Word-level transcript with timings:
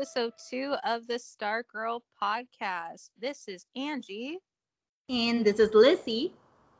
episode 0.00 0.32
two 0.48 0.74
of 0.82 1.06
the 1.08 1.20
Stargirl 1.20 2.00
podcast. 2.22 3.10
This 3.20 3.46
is 3.46 3.66
Angie. 3.76 4.38
And 5.10 5.44
this 5.44 5.60
is 5.60 5.74
Lizzie. 5.74 6.32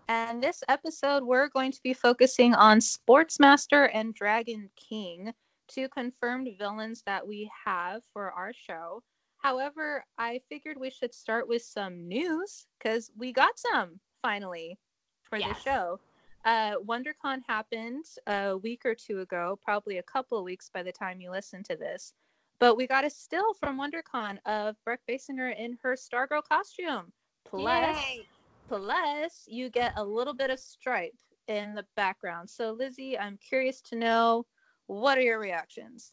And 0.08 0.42
this 0.42 0.62
episode, 0.70 1.24
we're 1.24 1.50
going 1.50 1.70
to 1.70 1.80
be 1.84 1.92
focusing 1.92 2.54
on 2.54 2.78
Sportsmaster 2.78 3.90
and 3.92 4.14
Dragon 4.14 4.70
King, 4.74 5.34
two 5.68 5.86
confirmed 5.90 6.48
villains 6.58 7.02
that 7.04 7.28
we 7.28 7.50
have 7.66 8.00
for 8.10 8.30
our 8.30 8.54
show. 8.54 9.02
However, 9.36 10.02
I 10.16 10.40
figured 10.48 10.78
we 10.80 10.88
should 10.88 11.14
start 11.14 11.46
with 11.46 11.60
some 11.60 12.08
news 12.08 12.68
because 12.78 13.10
we 13.18 13.34
got 13.34 13.58
some 13.58 14.00
finally 14.22 14.78
for 15.20 15.36
yes. 15.36 15.58
the 15.58 15.70
show. 15.70 16.00
Uh, 16.46 16.76
WonderCon 16.88 17.40
happened 17.46 18.06
a 18.26 18.56
week 18.56 18.86
or 18.86 18.94
two 18.94 19.20
ago, 19.20 19.58
probably 19.62 19.98
a 19.98 20.02
couple 20.04 20.38
of 20.38 20.44
weeks 20.44 20.70
by 20.72 20.82
the 20.82 20.90
time 20.90 21.20
you 21.20 21.30
listen 21.30 21.62
to 21.64 21.76
this. 21.76 22.14
But 22.60 22.76
we 22.76 22.86
got 22.86 23.06
a 23.06 23.10
still 23.10 23.54
from 23.54 23.78
WonderCon 23.78 24.38
of 24.44 24.76
Brec 24.86 24.98
Bassinger 25.08 25.58
in 25.58 25.78
her 25.82 25.96
Stargirl 25.96 26.42
costume. 26.46 27.10
Plus, 27.46 27.96
plus 28.68 29.44
you 29.48 29.70
get 29.70 29.94
a 29.96 30.04
little 30.04 30.34
bit 30.34 30.50
of 30.50 30.60
stripe 30.60 31.16
in 31.48 31.74
the 31.74 31.86
background. 31.96 32.48
So 32.48 32.72
Lizzie, 32.72 33.18
I'm 33.18 33.38
curious 33.38 33.80
to 33.82 33.96
know 33.96 34.46
what 34.86 35.16
are 35.18 35.22
your 35.22 35.40
reactions? 35.40 36.12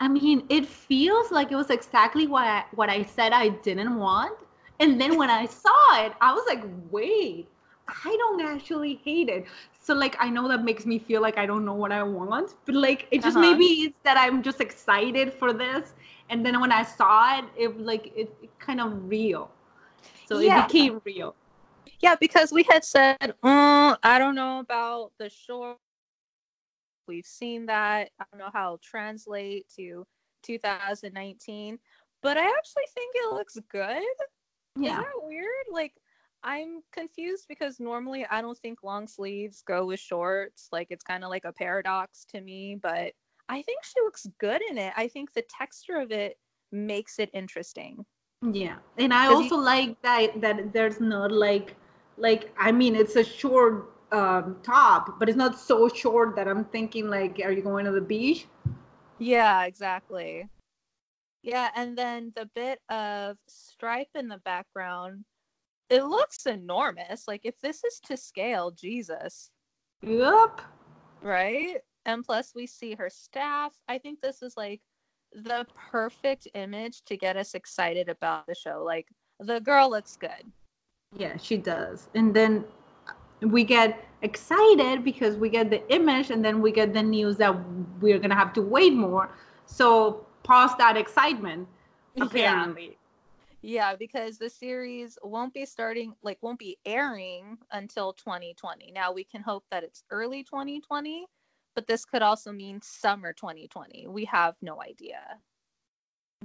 I 0.00 0.08
mean, 0.08 0.44
it 0.48 0.66
feels 0.66 1.30
like 1.30 1.52
it 1.52 1.56
was 1.56 1.70
exactly 1.70 2.26
what 2.26 2.46
I, 2.46 2.64
what 2.74 2.88
I 2.88 3.02
said 3.02 3.32
I 3.32 3.48
didn't 3.48 3.96
want. 3.96 4.38
And 4.80 5.00
then 5.00 5.18
when 5.18 5.28
I 5.28 5.46
saw 5.46 6.06
it, 6.06 6.12
I 6.20 6.32
was 6.32 6.44
like, 6.46 6.64
wait, 6.90 7.48
I 7.88 8.16
don't 8.18 8.42
actually 8.42 9.00
hate 9.04 9.28
it. 9.28 9.46
So 9.80 9.94
like 9.94 10.16
I 10.18 10.28
know 10.28 10.46
that 10.48 10.64
makes 10.64 10.84
me 10.84 10.98
feel 10.98 11.22
like 11.22 11.38
I 11.38 11.46
don't 11.46 11.64
know 11.64 11.74
what 11.74 11.92
I 11.92 12.02
want, 12.02 12.54
but 12.66 12.74
like 12.74 13.08
it 13.10 13.22
just 13.22 13.36
uh-huh. 13.36 13.50
maybe 13.50 13.64
it's 13.64 13.96
that 14.04 14.16
I'm 14.18 14.42
just 14.42 14.60
excited 14.60 15.32
for 15.32 15.52
this. 15.52 15.94
And 16.30 16.44
then 16.44 16.60
when 16.60 16.72
I 16.72 16.82
saw 16.82 17.38
it, 17.38 17.44
it 17.56 17.80
like 17.80 18.12
it, 18.14 18.34
it 18.42 18.50
kind 18.58 18.80
of 18.80 19.08
real. 19.08 19.50
So 20.26 20.40
yeah. 20.40 20.64
it 20.64 20.68
became 20.68 21.00
real. 21.04 21.34
Yeah, 22.00 22.14
because 22.14 22.52
we 22.52 22.64
had 22.64 22.84
said, 22.84 23.34
oh, 23.42 23.96
I 24.02 24.18
don't 24.18 24.34
know 24.34 24.60
about 24.60 25.12
the 25.18 25.30
short. 25.30 25.78
We've 27.08 27.26
seen 27.26 27.66
that. 27.66 28.10
I 28.20 28.24
don't 28.30 28.38
know 28.38 28.50
how 28.52 28.66
it'll 28.66 28.78
translate 28.78 29.66
to 29.76 30.06
2019, 30.42 31.78
but 32.22 32.36
I 32.36 32.44
actually 32.44 32.84
think 32.94 33.14
it 33.16 33.34
looks 33.34 33.58
good. 33.70 34.02
Yeah. 34.76 34.92
Isn't 34.92 35.02
that 35.02 35.26
weird? 35.26 35.66
Like 35.72 35.94
I'm 36.42 36.82
confused 36.92 37.46
because 37.48 37.80
normally 37.80 38.26
I 38.30 38.40
don't 38.40 38.58
think 38.58 38.82
long 38.82 39.08
sleeves 39.08 39.62
go 39.66 39.86
with 39.86 40.00
shorts. 40.00 40.68
Like 40.72 40.88
it's 40.90 41.04
kind 41.04 41.24
of 41.24 41.30
like 41.30 41.44
a 41.44 41.52
paradox 41.52 42.24
to 42.30 42.40
me, 42.40 42.76
but 42.80 43.12
I 43.48 43.62
think 43.62 43.84
she 43.84 44.00
looks 44.00 44.26
good 44.38 44.60
in 44.70 44.78
it. 44.78 44.92
I 44.96 45.08
think 45.08 45.32
the 45.32 45.44
texture 45.48 45.96
of 45.96 46.12
it 46.12 46.38
makes 46.70 47.18
it 47.18 47.30
interesting. 47.32 48.04
Yeah. 48.42 48.76
And 48.98 49.12
I 49.12 49.26
also 49.26 49.56
you... 49.56 49.64
like 49.64 50.00
that 50.02 50.40
that 50.40 50.72
there's 50.72 51.00
not 51.00 51.32
like 51.32 51.74
like 52.16 52.52
I 52.58 52.72
mean 52.72 52.94
it's 52.94 53.16
a 53.16 53.24
short 53.24 53.90
um 54.12 54.56
top, 54.62 55.18
but 55.18 55.28
it's 55.28 55.38
not 55.38 55.58
so 55.58 55.88
short 55.88 56.36
that 56.36 56.46
I'm 56.46 56.64
thinking 56.64 57.08
like 57.08 57.40
are 57.44 57.52
you 57.52 57.62
going 57.62 57.84
to 57.86 57.92
the 57.92 58.00
beach? 58.00 58.46
Yeah, 59.18 59.64
exactly. 59.64 60.48
Yeah, 61.42 61.70
and 61.74 61.96
then 61.96 62.32
the 62.36 62.48
bit 62.54 62.80
of 62.88 63.36
stripe 63.48 64.10
in 64.14 64.28
the 64.28 64.38
background 64.38 65.24
it 65.90 66.04
looks 66.04 66.46
enormous. 66.46 67.26
Like 67.26 67.42
if 67.44 67.60
this 67.60 67.84
is 67.84 68.00
to 68.06 68.16
scale, 68.16 68.70
Jesus. 68.70 69.50
Yep. 70.02 70.60
Right? 71.22 71.78
And 72.06 72.24
plus 72.24 72.52
we 72.54 72.66
see 72.66 72.94
her 72.94 73.10
staff. 73.10 73.74
I 73.88 73.98
think 73.98 74.20
this 74.20 74.42
is 74.42 74.56
like 74.56 74.80
the 75.32 75.66
perfect 75.90 76.48
image 76.54 77.02
to 77.04 77.16
get 77.16 77.36
us 77.36 77.54
excited 77.54 78.08
about 78.08 78.46
the 78.46 78.54
show. 78.54 78.82
Like 78.84 79.08
the 79.40 79.60
girl 79.60 79.90
looks 79.90 80.16
good. 80.16 80.44
Yeah, 81.16 81.36
she 81.36 81.56
does. 81.56 82.08
And 82.14 82.34
then 82.34 82.64
we 83.40 83.64
get 83.64 84.04
excited 84.22 85.04
because 85.04 85.36
we 85.36 85.48
get 85.48 85.70
the 85.70 85.86
image 85.92 86.30
and 86.30 86.44
then 86.44 86.60
we 86.60 86.72
get 86.72 86.92
the 86.92 87.02
news 87.02 87.36
that 87.36 87.54
we're 88.00 88.18
going 88.18 88.30
to 88.30 88.36
have 88.36 88.52
to 88.54 88.62
wait 88.62 88.94
more. 88.94 89.30
So 89.66 90.26
pause 90.42 90.76
that 90.78 90.96
excitement 90.96 91.68
apparently. 92.20 92.98
Yeah, 93.62 93.96
because 93.96 94.38
the 94.38 94.48
series 94.50 95.18
won't 95.22 95.52
be 95.52 95.66
starting, 95.66 96.14
like, 96.22 96.38
won't 96.42 96.60
be 96.60 96.78
airing 96.86 97.58
until 97.72 98.12
2020. 98.12 98.92
Now, 98.92 99.12
we 99.12 99.24
can 99.24 99.42
hope 99.42 99.64
that 99.70 99.82
it's 99.82 100.04
early 100.10 100.44
2020, 100.44 101.26
but 101.74 101.86
this 101.86 102.04
could 102.04 102.22
also 102.22 102.52
mean 102.52 102.80
summer 102.82 103.32
2020. 103.32 104.06
We 104.06 104.24
have 104.26 104.54
no 104.62 104.80
idea. 104.80 105.40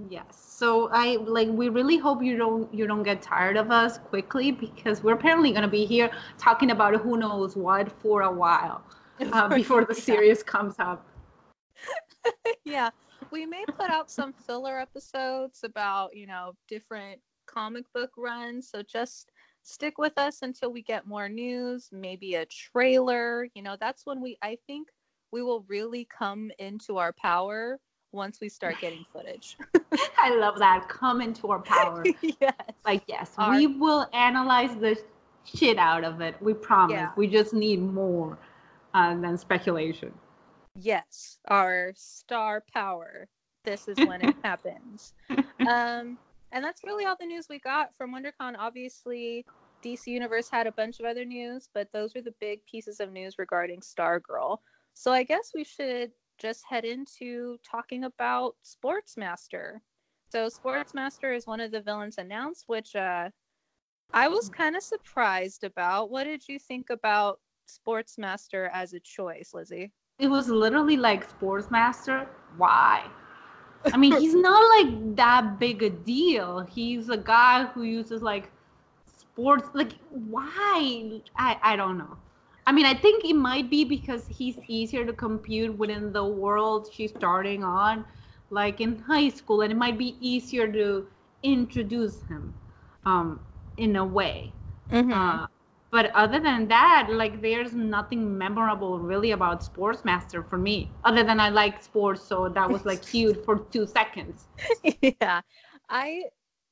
Yes. 0.10 0.26
So 0.36 0.90
I 0.92 1.18
like 1.18 1.50
we 1.50 1.70
really 1.70 1.98
hope 1.98 2.24
you 2.24 2.36
don't 2.36 2.74
you 2.74 2.88
don't 2.88 3.04
get 3.04 3.22
tired 3.22 3.58
of 3.58 3.70
us 3.70 4.00
quickly 4.00 4.52
because 4.52 5.04
we're 5.04 5.14
apparently 5.14 5.52
going 5.52 5.62
to 5.62 5.68
be 5.68 5.86
here 5.86 6.10
talking 6.40 6.72
about 6.72 6.96
who 7.00 7.16
knows 7.16 7.56
what 7.56 7.92
for 8.02 8.24
a 8.24 8.32
while 8.32 8.82
uh, 9.32 9.50
before 9.50 9.86
the 9.86 9.94
series 9.94 10.42
comes 10.42 10.76
up. 10.80 11.06
yeah 12.66 12.90
we 13.34 13.48
may 13.48 13.66
put 13.66 13.90
out 13.90 14.12
some 14.12 14.32
filler 14.32 14.80
episodes 14.80 15.62
about, 15.64 16.16
you 16.16 16.28
know, 16.28 16.54
different 16.70 17.20
comic 17.48 17.84
book 17.92 18.12
runs. 18.16 18.70
So 18.70 18.84
just 18.84 19.32
stick 19.64 19.98
with 19.98 20.14
us 20.18 20.44
until 20.44 20.72
we 20.72 20.84
get 20.84 21.08
more 21.08 21.28
news, 21.28 21.90
maybe 21.92 22.36
a 22.36 22.46
trailer. 22.46 23.48
You 23.56 23.64
know, 23.64 23.76
that's 23.80 24.06
when 24.06 24.22
we, 24.22 24.38
I 24.44 24.60
think 24.68 24.90
we 25.32 25.42
will 25.42 25.66
really 25.68 26.08
come 26.16 26.52
into 26.60 26.98
our 26.98 27.12
power 27.12 27.80
once 28.12 28.38
we 28.40 28.50
start 28.50 28.76
getting 28.80 29.04
footage. 29.12 29.58
I 30.20 30.36
love 30.36 30.60
that. 30.60 30.88
Come 30.88 31.20
into 31.20 31.48
our 31.48 31.60
power. 31.60 32.04
yes. 32.22 32.54
Like, 32.86 33.02
yes, 33.08 33.32
our- 33.40 33.50
we 33.50 33.66
will 33.66 34.08
analyze 34.14 34.76
the 34.76 34.96
shit 35.44 35.80
out 35.80 36.04
of 36.04 36.22
it. 36.22 36.40
We 36.40 36.54
promise. 36.54 36.94
Yeah. 36.94 37.10
We 37.18 37.26
just 37.26 37.52
need 37.56 37.82
more 37.82 38.38
uh, 38.94 39.16
than 39.20 39.40
speculation. 39.40 40.14
Yes, 40.76 41.40
our 41.48 41.92
star 41.96 42.64
power. 42.74 43.28
This 43.64 43.88
is 43.88 43.98
when 43.98 44.22
it 44.28 44.36
happens. 44.44 45.14
Um, 45.68 46.18
and 46.52 46.64
that's 46.64 46.84
really 46.84 47.06
all 47.06 47.16
the 47.20 47.26
news 47.26 47.48
we 47.50 47.60
got 47.60 47.96
from 47.98 48.14
WonderCon. 48.14 48.56
Obviously, 48.58 49.46
DC 49.84 50.08
Universe 50.08 50.50
had 50.50 50.68
a 50.68 50.72
bunch 50.72 51.00
of 51.00 51.06
other 51.06 51.26
news, 51.26 51.70
but 51.74 51.92
those 51.92 52.16
were 52.16 52.22
the 52.22 52.34
big 52.40 52.66
pieces 52.66 53.00
of 53.00 53.12
news 53.12 53.36
regarding 53.38 53.82
Stargirl. 53.82 54.58
So 54.94 55.12
I 55.12 55.24
guess 55.24 55.52
we 55.54 55.64
should 55.64 56.12
just 56.40 56.64
head 56.68 56.86
into 56.86 57.58
talking 57.64 58.04
about 58.06 58.56
Sportsmaster. 58.64 59.80
So 60.30 60.48
Sportsmaster 60.48 61.36
is 61.36 61.46
one 61.46 61.60
of 61.60 61.72
the 61.72 61.82
villains 61.82 62.18
announced, 62.18 62.66
which 62.68 62.96
uh, 62.96 63.30
I 64.14 64.28
was 64.28 64.50
kind 64.50 64.76
of 64.76 64.84
surprised 64.84 65.64
about. 65.64 66.10
What 66.10 66.26
did 66.26 66.48
you 66.48 66.60
think 66.60 66.90
about 66.90 67.40
Sportsmaster 67.68 68.70
as 68.74 68.94
a 68.94 69.00
choice, 69.00 69.52
Lizzie? 69.54 69.92
It 70.20 70.28
was 70.28 70.48
literally 70.50 70.98
like 70.98 71.28
Sportsmaster. 71.28 72.28
Why? 72.58 73.06
I 73.92 73.98
mean, 73.98 74.14
he's 74.14 74.36
not 74.36 74.64
like 74.78 75.16
that 75.16 75.60
big 75.60 75.84
a 75.84 75.90
deal. 75.90 76.62
He's 76.62 77.10
a 77.10 77.18
guy 77.18 77.66
who 77.66 77.84
uses 77.84 78.22
like 78.22 78.52
sports. 79.06 79.70
Like, 79.74 79.94
why? 80.10 81.22
I 81.36 81.60
I 81.62 81.76
don't 81.76 81.98
know. 81.98 82.18
I 82.66 82.72
mean, 82.72 82.86
I 82.86 82.94
think 82.94 83.26
it 83.26 83.34
might 83.36 83.70
be 83.70 83.84
because 83.84 84.28
he's 84.28 84.58
easier 84.68 85.06
to 85.06 85.14
compute 85.14 85.78
within 85.78 86.14
the 86.14 86.24
world 86.26 86.90
she's 86.92 87.12
starting 87.12 87.64
on, 87.64 88.06
like 88.50 88.80
in 88.80 89.00
high 89.00 89.30
school, 89.30 89.62
and 89.62 89.72
it 89.72 89.76
might 89.78 89.98
be 89.98 90.16
easier 90.22 90.72
to 90.72 91.08
introduce 91.44 92.22
him, 92.24 92.54
um, 93.06 93.40
in 93.78 93.96
a 93.98 94.06
way. 94.06 94.54
Mm-hmm. 94.92 95.12
Uh, 95.12 95.48
but 95.94 96.10
other 96.16 96.40
than 96.40 96.68
that 96.68 97.08
like 97.12 97.40
there's 97.40 97.74
nothing 97.74 98.36
memorable 98.36 99.00
really 99.00 99.32
about 99.32 99.62
sportsmaster 99.62 100.46
for 100.50 100.58
me 100.58 100.90
other 101.06 101.24
than 101.24 101.40
i 101.40 101.50
like 101.50 101.82
sports 101.84 102.22
so 102.22 102.50
that 102.50 102.68
was 102.68 102.84
like 102.84 103.02
cute 103.14 103.46
for 103.46 103.60
two 103.72 103.86
seconds. 103.86 104.48
Yeah. 105.02 105.42
I 105.90 106.24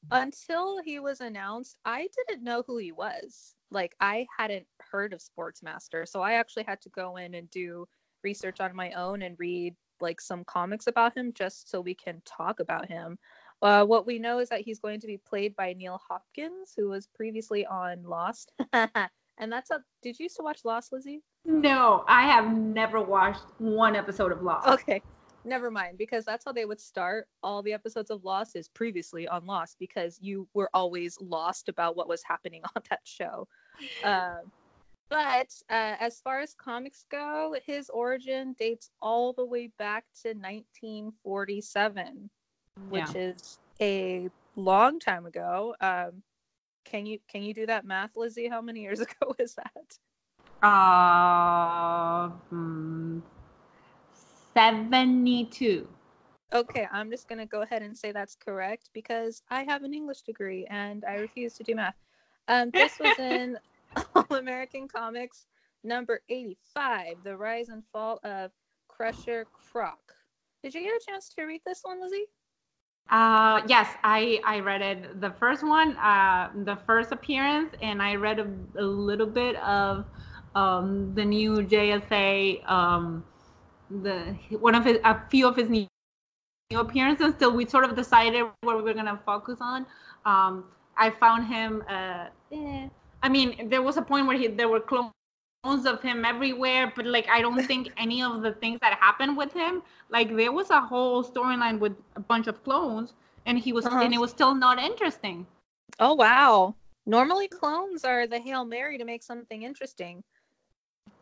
until 0.10 0.82
he 0.82 1.00
was 1.00 1.22
announced 1.22 1.78
i 1.86 2.08
didn't 2.18 2.44
know 2.44 2.64
who 2.66 2.78
he 2.78 2.92
was. 2.92 3.56
Like 3.70 3.96
i 4.02 4.26
hadn't 4.38 4.66
heard 4.92 5.14
of 5.14 5.22
sportsmaster 5.22 6.08
so 6.08 6.22
i 6.22 6.34
actually 6.34 6.64
had 6.64 6.82
to 6.82 6.90
go 6.90 7.18
in 7.18 7.36
and 7.36 7.50
do 7.52 7.88
research 8.24 8.60
on 8.60 8.76
my 8.76 8.92
own 8.94 9.22
and 9.22 9.36
read 9.40 9.76
like 10.02 10.20
some 10.20 10.44
comics 10.46 10.88
about 10.88 11.16
him 11.16 11.32
just 11.34 11.70
so 11.70 11.80
we 11.80 11.94
can 11.94 12.22
talk 12.26 12.60
about 12.60 12.88
him 12.88 13.20
uh, 13.62 13.86
what 13.86 14.06
we 14.06 14.20
know 14.20 14.40
is 14.40 14.50
that 14.50 14.62
he's 14.62 14.80
going 14.80 15.00
to 15.00 15.08
be 15.08 15.18
played 15.18 15.56
by 15.56 15.74
Neil 15.74 16.02
Hopkins, 16.10 16.74
who 16.76 16.90
was 16.90 17.08
previously 17.08 17.66
on 17.66 18.04
Lost. 18.04 18.52
and 18.74 19.52
that's 19.52 19.72
a. 19.72 19.84
Did 20.02 20.20
you 20.20 20.24
used 20.24 20.38
to 20.38 20.44
watch 20.44 20.62
Lost, 20.66 20.92
Lizzie? 20.92 21.22
No, 21.46 22.04
I 22.08 22.24
have 22.24 22.56
never 22.56 23.02
watched 23.02 23.44
one 23.58 23.96
episode 23.96 24.32
of 24.32 24.44
Lost. 24.44 24.68
Okay, 24.68 25.02
never 25.44 25.72
mind, 25.72 25.98
because 25.98 26.26
that's 26.26 26.46
how 26.46 26.52
they 26.52 26.66
would 26.66 26.80
start 26.80 27.28
all 27.44 27.64
the 27.64 27.74
episodes 27.74 28.12
of 28.12 28.24
Lost 28.24 28.56
is 28.56 28.70
previously 28.70 29.28
on 29.28 29.46
Lost, 29.46 29.78
because 29.80 30.20
you 30.22 30.48
were 30.54 30.70
always 30.74 31.18
lost 31.20 31.70
about 31.70 31.96
what 31.96 32.08
was 32.08 32.22
happening 32.24 32.62
on 32.76 32.82
that 32.90 33.02
show. 33.04 33.48
Uh, 34.04 34.38
But 35.10 35.52
uh, 35.70 35.96
as 36.00 36.22
far 36.22 36.40
as 36.40 36.54
comics 36.54 37.06
go, 37.12 37.56
his 37.66 37.90
origin 37.90 38.56
dates 38.58 38.92
all 39.02 39.34
the 39.34 39.46
way 39.46 39.70
back 39.78 40.06
to 40.22 40.30
1947, 40.30 42.30
which 42.78 43.16
Yeah. 43.16 43.22
is 43.34 43.60
a 43.82 44.30
long 44.56 45.00
time 45.00 45.26
ago. 45.26 45.76
Um, 45.82 46.24
can 46.86 47.06
you 47.06 47.20
can 47.28 47.44
you 47.44 47.54
do 47.54 47.66
that 47.68 47.86
math, 47.86 48.16
Lizzie? 48.16 48.48
How 48.48 48.62
many 48.62 48.82
years 48.82 49.00
ago 49.02 49.36
was 49.40 49.56
that? 49.56 50.00
Uh, 50.62 52.30
hmm, 52.50 53.20
72. 54.54 55.88
Okay, 56.54 56.88
I'm 56.92 57.10
just 57.10 57.28
gonna 57.28 57.46
go 57.46 57.62
ahead 57.62 57.82
and 57.82 57.98
say 57.98 58.12
that's 58.12 58.36
correct 58.36 58.90
because 58.94 59.42
I 59.50 59.64
have 59.64 59.84
an 59.84 59.94
English 59.94 60.22
degree 60.22 60.66
and 60.70 61.04
I 61.06 61.16
refuse 61.16 61.54
to 61.56 61.64
do 61.64 61.76
math. 61.76 61.96
Um, 62.48 62.72
this 62.76 63.00
was 63.00 63.20
in 63.20 63.58
All 64.16 64.26
American 64.32 64.88
Comics 64.88 65.48
number 65.84 66.22
85, 66.30 67.24
The 67.24 67.38
Rise 67.38 67.70
and 67.70 67.84
Fall 67.92 68.20
of 68.24 68.52
Crusher 68.88 69.48
Croc. 69.54 70.00
Did 70.64 70.74
you 70.76 70.82
get 70.84 71.02
a 71.02 71.06
chance 71.08 71.30
to 71.36 71.44
read 71.44 71.62
this 71.66 71.80
one, 71.84 72.02
Lizzie? 72.02 72.26
Uh, 73.10 73.62
yes, 73.68 73.90
I 74.04 74.40
I 74.46 74.60
read 74.60 74.82
it. 74.82 75.20
The 75.20 75.32
first 75.32 75.64
one, 75.64 75.98
uh, 75.98 76.50
the 76.64 76.78
first 76.88 77.12
appearance, 77.12 77.74
and 77.82 78.02
I 78.02 78.16
read 78.16 78.40
a, 78.40 78.48
a 78.80 78.84
little 78.84 79.28
bit 79.28 79.56
of 79.58 80.06
um 80.56 81.14
the 81.16 81.24
new 81.24 81.64
JSA 81.64 82.70
um 82.70 83.24
the 83.90 84.36
one 84.60 84.76
of 84.76 84.86
his 84.86 84.98
a 85.04 85.20
few 85.30 85.48
of 85.48 85.56
his 85.58 85.70
new, 85.70 85.88
appearances. 86.76 87.34
Till 87.38 87.52
we 87.54 87.66
sort 87.66 87.84
of 87.86 87.96
decided 87.96 88.46
what 88.62 88.78
we 88.78 88.84
were 88.84 88.94
gonna 88.94 89.20
focus 89.26 89.60
on. 89.62 89.86
Um, 90.26 90.66
I 90.98 91.10
found 91.10 91.48
him. 91.48 91.84
Uh, 91.90 92.28
eh. 92.52 92.88
I 93.24 93.30
mean, 93.30 93.70
there 93.70 93.82
was 93.82 93.98
a 93.98 94.02
point 94.02 94.28
where 94.28 94.38
he 94.38 94.48
there 94.48 94.70
were 94.70 94.80
clones 94.80 95.12
of 95.64 96.02
him 96.02 96.26
everywhere, 96.26 96.92
but 96.96 97.06
like 97.06 97.28
I 97.30 97.42
don't 97.42 97.64
think 97.66 97.92
any 97.98 98.24
of 98.24 98.42
the 98.42 98.54
things 98.54 98.80
that 98.82 98.98
happened 99.00 99.38
with 99.38 99.54
him, 99.54 99.84
like 100.10 100.36
there 100.36 100.52
was 100.52 100.72
a 100.72 100.82
whole 100.82 101.24
storyline 101.24 101.80
with 101.80 101.94
a 102.16 102.20
bunch 102.20 102.48
of 102.48 102.64
clones, 102.64 103.14
and 103.46 103.60
he 103.60 103.72
was 103.72 103.86
Uh-huh. 103.86 104.00
and 104.02 104.14
it 104.14 104.20
was 104.20 104.32
still 104.32 104.56
not 104.56 104.80
interesting. 104.80 105.46
Oh, 106.00 106.16
wow. 106.16 106.76
Normally, 107.06 107.48
clones 107.48 108.04
are 108.04 108.26
the 108.28 108.40
Hail 108.40 108.66
Mary 108.66 108.98
to 108.98 109.06
make 109.06 109.22
something 109.24 109.62
interesting. 109.64 110.24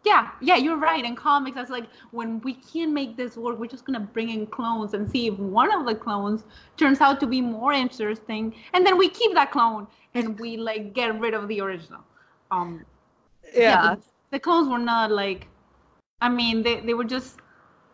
Yeah, 0.06 0.32
yeah, 0.40 0.56
you're 0.56 0.78
right. 0.78 1.04
In 1.04 1.16
comics, 1.16 1.56
that's 1.56 1.70
like 1.70 1.88
when 2.12 2.40
we 2.42 2.54
can't 2.54 2.94
make 2.94 3.18
this 3.18 3.36
work, 3.36 3.60
we're 3.60 3.68
just 3.68 3.86
gonna 3.86 4.00
bring 4.00 4.30
in 4.30 4.48
clones 4.48 4.94
and 4.94 5.10
see 5.12 5.28
if 5.28 5.38
one 5.38 5.74
of 5.74 5.86
the 5.86 5.96
clones 5.96 6.46
turns 6.78 7.02
out 7.02 7.20
to 7.20 7.28
be 7.28 7.42
more 7.42 7.74
interesting, 7.74 8.56
and 8.74 8.86
then 8.86 8.98
we 8.98 9.10
keep 9.10 9.34
that 9.34 9.52
clone 9.52 9.88
and 10.14 10.40
we 10.40 10.56
like 10.56 10.94
get 10.94 11.20
rid 11.20 11.34
of 11.34 11.48
the 11.50 11.60
original. 11.60 12.02
Um, 12.52 12.86
but 13.82 14.00
the 14.32 14.40
clones 14.40 14.70
were 14.70 14.80
not 14.80 15.12
like, 15.12 15.48
I 16.22 16.30
mean, 16.30 16.64
they 16.64 16.80
they 16.82 16.94
were 16.94 17.06
just 17.06 17.40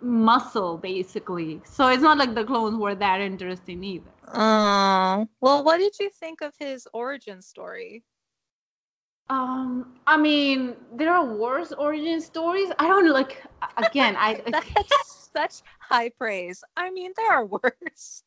muscle 0.02 0.78
basically. 0.78 1.62
So 1.66 1.88
it's 1.88 2.04
not 2.04 2.18
like 2.18 2.36
the 2.36 2.44
clones 2.44 2.78
were 2.78 2.96
that 2.96 3.22
interesting 3.22 3.84
either. 3.84 4.12
Oh, 4.34 5.28
well, 5.42 5.64
what 5.64 5.78
did 5.78 5.94
you 6.00 6.10
think 6.10 6.42
of 6.42 6.54
his 6.60 6.88
origin 6.94 7.42
story? 7.42 8.04
Um, 9.30 9.96
I 10.06 10.18
mean, 10.18 10.76
there 10.94 11.12
are 11.12 11.26
worse 11.26 11.72
origin 11.72 12.22
stories. 12.22 12.72
I 12.78 12.88
don't 12.88 13.10
like. 13.10 13.42
Again, 13.78 14.16
I. 14.18 14.42
That's 14.52 15.30
such 15.34 15.62
high 15.80 16.10
praise. 16.10 16.64
I 16.78 16.92
mean, 16.92 17.12
there 17.18 17.32
are 17.32 17.46
worse. 17.46 18.24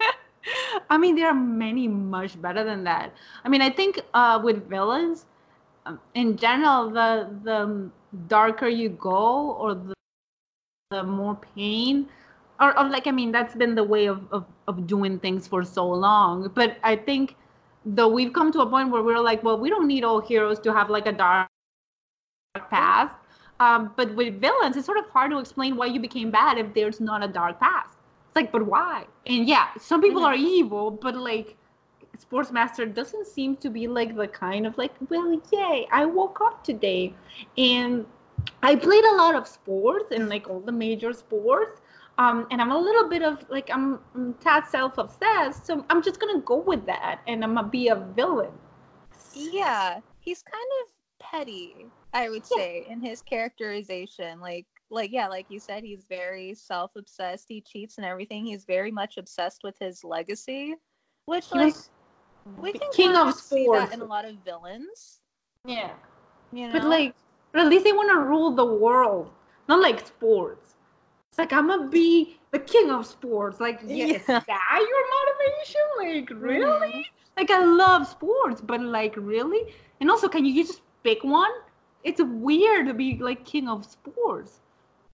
I 0.90 0.98
mean, 0.98 1.14
there 1.14 1.28
are 1.28 1.34
many 1.34 1.86
much 1.88 2.40
better 2.40 2.64
than 2.64 2.84
that. 2.84 3.14
I 3.44 3.48
mean, 3.48 3.62
I 3.62 3.70
think 3.70 4.00
uh, 4.12 4.40
with 4.42 4.68
villains, 4.68 5.26
in 6.14 6.36
general, 6.36 6.90
the 6.90 7.28
the 7.44 7.90
darker 8.28 8.68
you 8.68 8.90
go, 8.90 9.52
or 9.52 9.74
the, 9.74 9.94
the 10.90 11.02
more 11.02 11.36
pain, 11.56 12.08
or, 12.60 12.78
or 12.78 12.88
like 12.88 13.06
I 13.06 13.10
mean, 13.10 13.32
that's 13.32 13.54
been 13.54 13.74
the 13.74 13.84
way 13.84 14.06
of, 14.06 14.26
of 14.32 14.44
of 14.68 14.86
doing 14.86 15.18
things 15.18 15.46
for 15.48 15.64
so 15.64 15.86
long. 15.88 16.50
But 16.54 16.78
I 16.82 16.96
think 16.96 17.36
though 17.84 18.08
we've 18.08 18.32
come 18.32 18.52
to 18.52 18.60
a 18.60 18.66
point 18.66 18.90
where 18.90 19.02
we're 19.02 19.20
like, 19.20 19.42
well, 19.42 19.58
we 19.58 19.68
don't 19.68 19.86
need 19.86 20.04
all 20.04 20.20
heroes 20.20 20.58
to 20.60 20.72
have 20.72 20.90
like 20.90 21.06
a 21.06 21.12
dark 21.12 21.48
past. 22.70 23.14
Um, 23.60 23.92
but 23.96 24.14
with 24.14 24.40
villains, 24.40 24.76
it's 24.76 24.86
sort 24.86 24.98
of 24.98 25.06
hard 25.08 25.30
to 25.30 25.38
explain 25.38 25.76
why 25.76 25.86
you 25.86 26.00
became 26.00 26.30
bad 26.30 26.58
if 26.58 26.74
there's 26.74 27.00
not 27.00 27.22
a 27.22 27.28
dark 27.28 27.60
past. 27.60 27.96
It's 28.28 28.36
like, 28.36 28.50
but 28.50 28.66
why? 28.66 29.06
And 29.26 29.48
yeah, 29.48 29.68
some 29.78 30.00
people 30.00 30.22
Mhm. 30.22 30.26
are 30.26 30.34
evil, 30.34 30.90
but 30.90 31.14
like 31.16 31.56
Sportsmaster 32.18 32.92
doesn't 32.92 33.26
seem 33.26 33.56
to 33.56 33.70
be 33.70 33.86
like 33.86 34.16
the 34.16 34.26
kind 34.28 34.66
of 34.66 34.76
like, 34.78 34.92
well, 35.08 35.40
yay, 35.52 35.86
I 35.92 36.04
woke 36.06 36.40
up 36.40 36.62
today 36.64 37.14
and 37.56 38.06
I 38.62 38.76
played 38.76 39.04
a 39.04 39.16
lot 39.16 39.34
of 39.34 39.46
sports 39.46 40.12
and 40.12 40.28
like 40.28 40.48
all 40.48 40.60
the 40.60 40.72
major 40.72 41.12
sports. 41.12 41.80
Um, 42.18 42.46
and 42.50 42.60
I'm 42.60 42.70
a 42.70 42.78
little 42.78 43.08
bit 43.08 43.22
of 43.22 43.44
like 43.50 43.70
I'm, 43.72 43.98
I'm 44.14 44.34
tad 44.34 44.66
self-obsessed, 44.66 45.66
so 45.66 45.84
I'm 45.90 46.02
just 46.02 46.20
gonna 46.20 46.40
go 46.40 46.56
with 46.56 46.86
that, 46.86 47.20
and 47.26 47.42
I'm 47.44 47.54
gonna 47.54 47.68
be 47.68 47.88
a 47.88 47.96
villain. 47.96 48.52
Yeah, 49.32 50.00
he's 50.20 50.42
kind 50.42 50.70
of 50.82 50.92
petty, 51.20 51.92
I 52.12 52.28
would 52.30 52.46
Yeah. 52.50 52.64
say, 52.64 52.86
in 52.88 53.00
his 53.00 53.22
characterization. 53.22 54.40
Like, 54.40 54.66
like 54.90 55.10
yeah, 55.12 55.28
like 55.28 55.46
you 55.48 55.60
said, 55.60 55.82
he's 55.84 56.04
very 56.04 56.54
self-obsessed. 56.54 57.46
He 57.48 57.60
cheats 57.60 57.96
and 57.98 58.06
everything. 58.06 58.44
He's 58.46 58.64
very 58.64 58.90
much 58.90 59.16
obsessed 59.16 59.62
with 59.64 59.78
his 59.78 60.04
legacy, 60.04 60.76
which 61.26 61.52
like 61.52 61.76
we 62.56 62.72
can 62.72 62.88
king 62.92 63.16
kind 63.16 63.16
of 63.16 63.32
see 63.34 63.66
sports. 63.66 63.68
that 63.68 63.92
in 63.92 64.00
a 64.00 64.04
lot 64.04 64.24
of 64.24 64.36
villains. 64.36 65.20
Yeah. 65.64 65.92
You 66.52 66.68
know, 66.68 66.72
But 66.72 66.84
like, 66.84 67.14
but 67.52 67.62
at 67.62 67.68
least 67.68 67.84
they 67.84 67.92
want 67.92 68.10
to 68.10 68.18
rule 68.18 68.50
the 68.52 68.64
world, 68.64 69.30
not 69.68 69.80
like 69.80 70.06
sports. 70.06 70.76
It's 71.30 71.38
like 71.38 71.52
I'm 71.52 71.68
gonna 71.68 71.88
be 71.88 72.38
the 72.50 72.58
king 72.58 72.90
of 72.90 73.06
sports. 73.06 73.60
Like, 73.60 73.80
yeah, 73.86 74.06
is 74.06 74.22
that 74.46 74.78
your 74.80 75.04
motivation? 75.16 75.82
Like, 75.98 76.30
really? 76.40 76.92
Mhm. 76.92 77.04
Like, 77.36 77.50
I 77.50 77.64
love 77.64 78.06
sports, 78.06 78.60
but 78.60 78.80
like, 78.80 79.14
really? 79.16 79.74
And 80.00 80.10
also, 80.10 80.28
can 80.28 80.44
you 80.44 80.62
just 80.64 80.82
pick 81.02 81.22
one? 81.24 81.50
It's 82.04 82.20
weird 82.22 82.86
to 82.86 82.94
be 82.94 83.18
like 83.18 83.44
king 83.44 83.68
of 83.68 83.84
sports. 83.84 84.60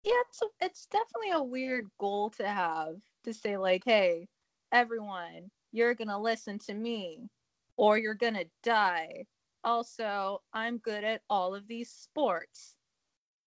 yeah, 0.05 0.21
it's 0.29 0.43
a, 0.43 0.47
it's 0.61 0.87
definitely 0.87 1.31
a 1.31 1.43
weird 1.43 1.91
goal 1.99 2.31
to 2.31 2.49
have 2.49 2.97
to 3.25 3.33
say 3.33 3.57
like, 3.57 3.83
hey, 3.85 4.29
everyone, 4.73 5.51
you're 5.73 5.95
gonna 5.95 6.21
listen 6.21 6.59
to 6.61 6.75
me, 6.75 7.29
or 7.77 7.99
you're 7.99 8.15
gonna 8.15 8.45
die. 8.63 9.27
Also, 9.65 10.43
I'm 10.53 10.79
good 10.79 11.05
at 11.05 11.23
all 11.29 11.55
of 11.55 11.67
these 11.67 11.91
sports. 11.91 12.75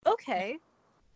Okay. 0.05 0.57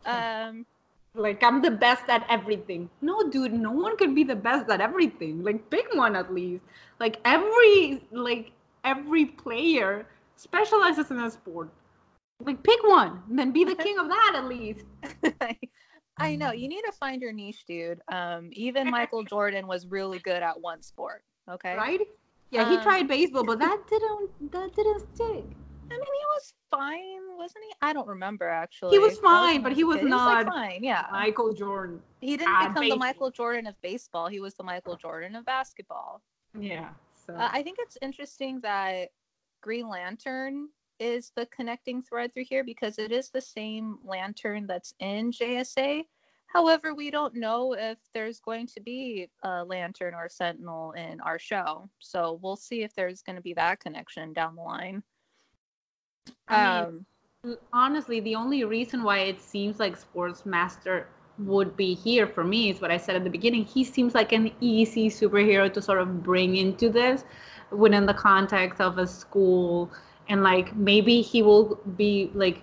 Um. 0.04 0.66
Like, 1.14 1.42
I'm 1.42 1.62
the 1.62 1.70
best 1.70 2.04
at 2.08 2.24
everything. 2.28 2.88
No, 3.00 3.28
dude, 3.28 3.52
no 3.52 3.72
one 3.72 3.96
can 3.96 4.14
be 4.14 4.22
the 4.22 4.36
best 4.36 4.70
at 4.70 4.80
everything. 4.80 5.42
Like, 5.42 5.68
pick 5.70 5.86
one 5.94 6.14
at 6.14 6.32
least. 6.32 6.62
Like, 7.00 7.18
every 7.24 8.02
like 8.12 8.52
every 8.84 9.24
player 9.24 10.06
specializes 10.36 11.10
in 11.10 11.18
a 11.18 11.30
sport. 11.30 11.70
Like, 12.44 12.62
pick 12.62 12.82
one, 12.84 13.22
and 13.28 13.38
then 13.38 13.50
be 13.50 13.64
the 13.64 13.74
king 13.86 13.98
of 13.98 14.08
that 14.08 14.32
at 14.36 14.44
least. 14.44 14.84
I 16.18 16.36
know 16.36 16.52
you 16.52 16.68
need 16.68 16.82
to 16.82 16.92
find 16.92 17.20
your 17.22 17.32
niche, 17.32 17.64
dude. 17.66 18.00
Um, 18.08 18.50
even 18.52 18.90
Michael 18.98 19.24
Jordan 19.24 19.66
was 19.66 19.86
really 19.86 20.18
good 20.18 20.42
at 20.42 20.60
one 20.60 20.82
sport. 20.82 21.22
Okay, 21.48 21.76
right? 21.76 22.00
Yeah, 22.50 22.68
he 22.70 22.76
Um, 22.76 22.82
tried 22.82 23.08
baseball, 23.08 23.44
but 23.44 23.58
that 23.66 23.78
didn't 23.88 24.52
that 24.52 24.74
didn't 24.74 25.00
stick. 25.14 25.44
I 25.90 25.94
mean, 25.94 26.00
he 26.02 26.26
was 26.34 26.52
fine, 26.70 27.20
wasn't 27.38 27.64
he? 27.64 27.72
I 27.80 27.92
don't 27.94 28.06
remember 28.06 28.46
actually. 28.48 28.90
He 28.92 28.98
was 28.98 29.18
fine, 29.18 29.62
but 29.62 29.72
he 29.72 29.84
was 29.84 29.96
kid. 29.98 30.04
like, 30.10 30.46
not 30.46 30.46
fine. 30.46 30.84
Yeah, 30.84 31.06
Michael 31.10 31.54
Jordan. 31.54 32.02
he 32.20 32.36
didn't 32.36 32.58
become 32.68 32.88
the. 32.88 32.96
Michael 32.96 33.30
Jordan 33.30 33.66
of 33.66 33.80
baseball. 33.80 34.28
He 34.28 34.40
was 34.40 34.54
the 34.54 34.64
Michael 34.64 34.96
Jordan 34.96 35.34
of 35.34 35.46
basketball. 35.46 36.20
Yeah. 36.58 36.90
So 37.26 37.34
Uh, 37.34 37.48
I 37.52 37.62
think 37.62 37.78
it's 37.80 37.96
interesting 38.02 38.60
that 38.60 39.08
Green 39.62 39.88
Lantern 39.88 40.68
is 41.00 41.32
the 41.36 41.46
connecting 41.46 42.02
thread 42.02 42.32
through 42.32 42.44
here 42.44 42.64
because 42.64 42.98
it 42.98 43.12
is 43.12 43.30
the 43.30 43.40
same 43.40 43.98
lantern 44.04 44.66
that's 44.66 44.94
in 45.00 45.30
JSA. 45.30 46.04
However, 46.46 46.94
we 46.94 47.10
don't 47.10 47.34
know 47.34 47.74
if 47.74 47.98
there's 48.14 48.40
going 48.40 48.66
to 48.68 48.80
be 48.80 49.28
a 49.42 49.64
lantern 49.64 50.14
or 50.14 50.24
a 50.24 50.30
sentinel 50.30 50.92
in 50.92 51.20
our 51.20 51.38
show. 51.38 51.90
So 51.98 52.38
we'll 52.42 52.56
see 52.56 52.82
if 52.82 52.94
there's 52.94 53.22
going 53.22 53.36
to 53.36 53.42
be 53.42 53.54
that 53.54 53.80
connection 53.80 54.32
down 54.32 54.56
the 54.56 54.62
line. 54.62 55.02
I 56.48 56.80
um, 56.80 57.06
mean, 57.44 57.56
honestly, 57.72 58.20
the 58.20 58.34
only 58.34 58.64
reason 58.64 59.02
why 59.02 59.18
it 59.18 59.40
seems 59.40 59.78
like 59.78 59.98
Sportsmaster 59.98 61.04
would 61.38 61.76
be 61.76 61.94
here 61.94 62.26
for 62.26 62.42
me 62.42 62.70
is 62.70 62.80
what 62.80 62.90
I 62.90 62.96
said 62.96 63.14
at 63.14 63.24
the 63.24 63.30
beginning. 63.30 63.64
He 63.64 63.84
seems 63.84 64.14
like 64.14 64.32
an 64.32 64.50
easy 64.60 65.08
superhero 65.08 65.72
to 65.72 65.80
sort 65.82 66.00
of 66.00 66.22
bring 66.22 66.56
into 66.56 66.88
this 66.88 67.24
within 67.70 68.06
the 68.06 68.14
context 68.14 68.80
of 68.80 68.98
a 68.98 69.06
school 69.06 69.92
and 70.28 70.42
like 70.42 70.74
maybe 70.76 71.20
he 71.20 71.42
will 71.42 71.76
be 71.96 72.30
like 72.34 72.62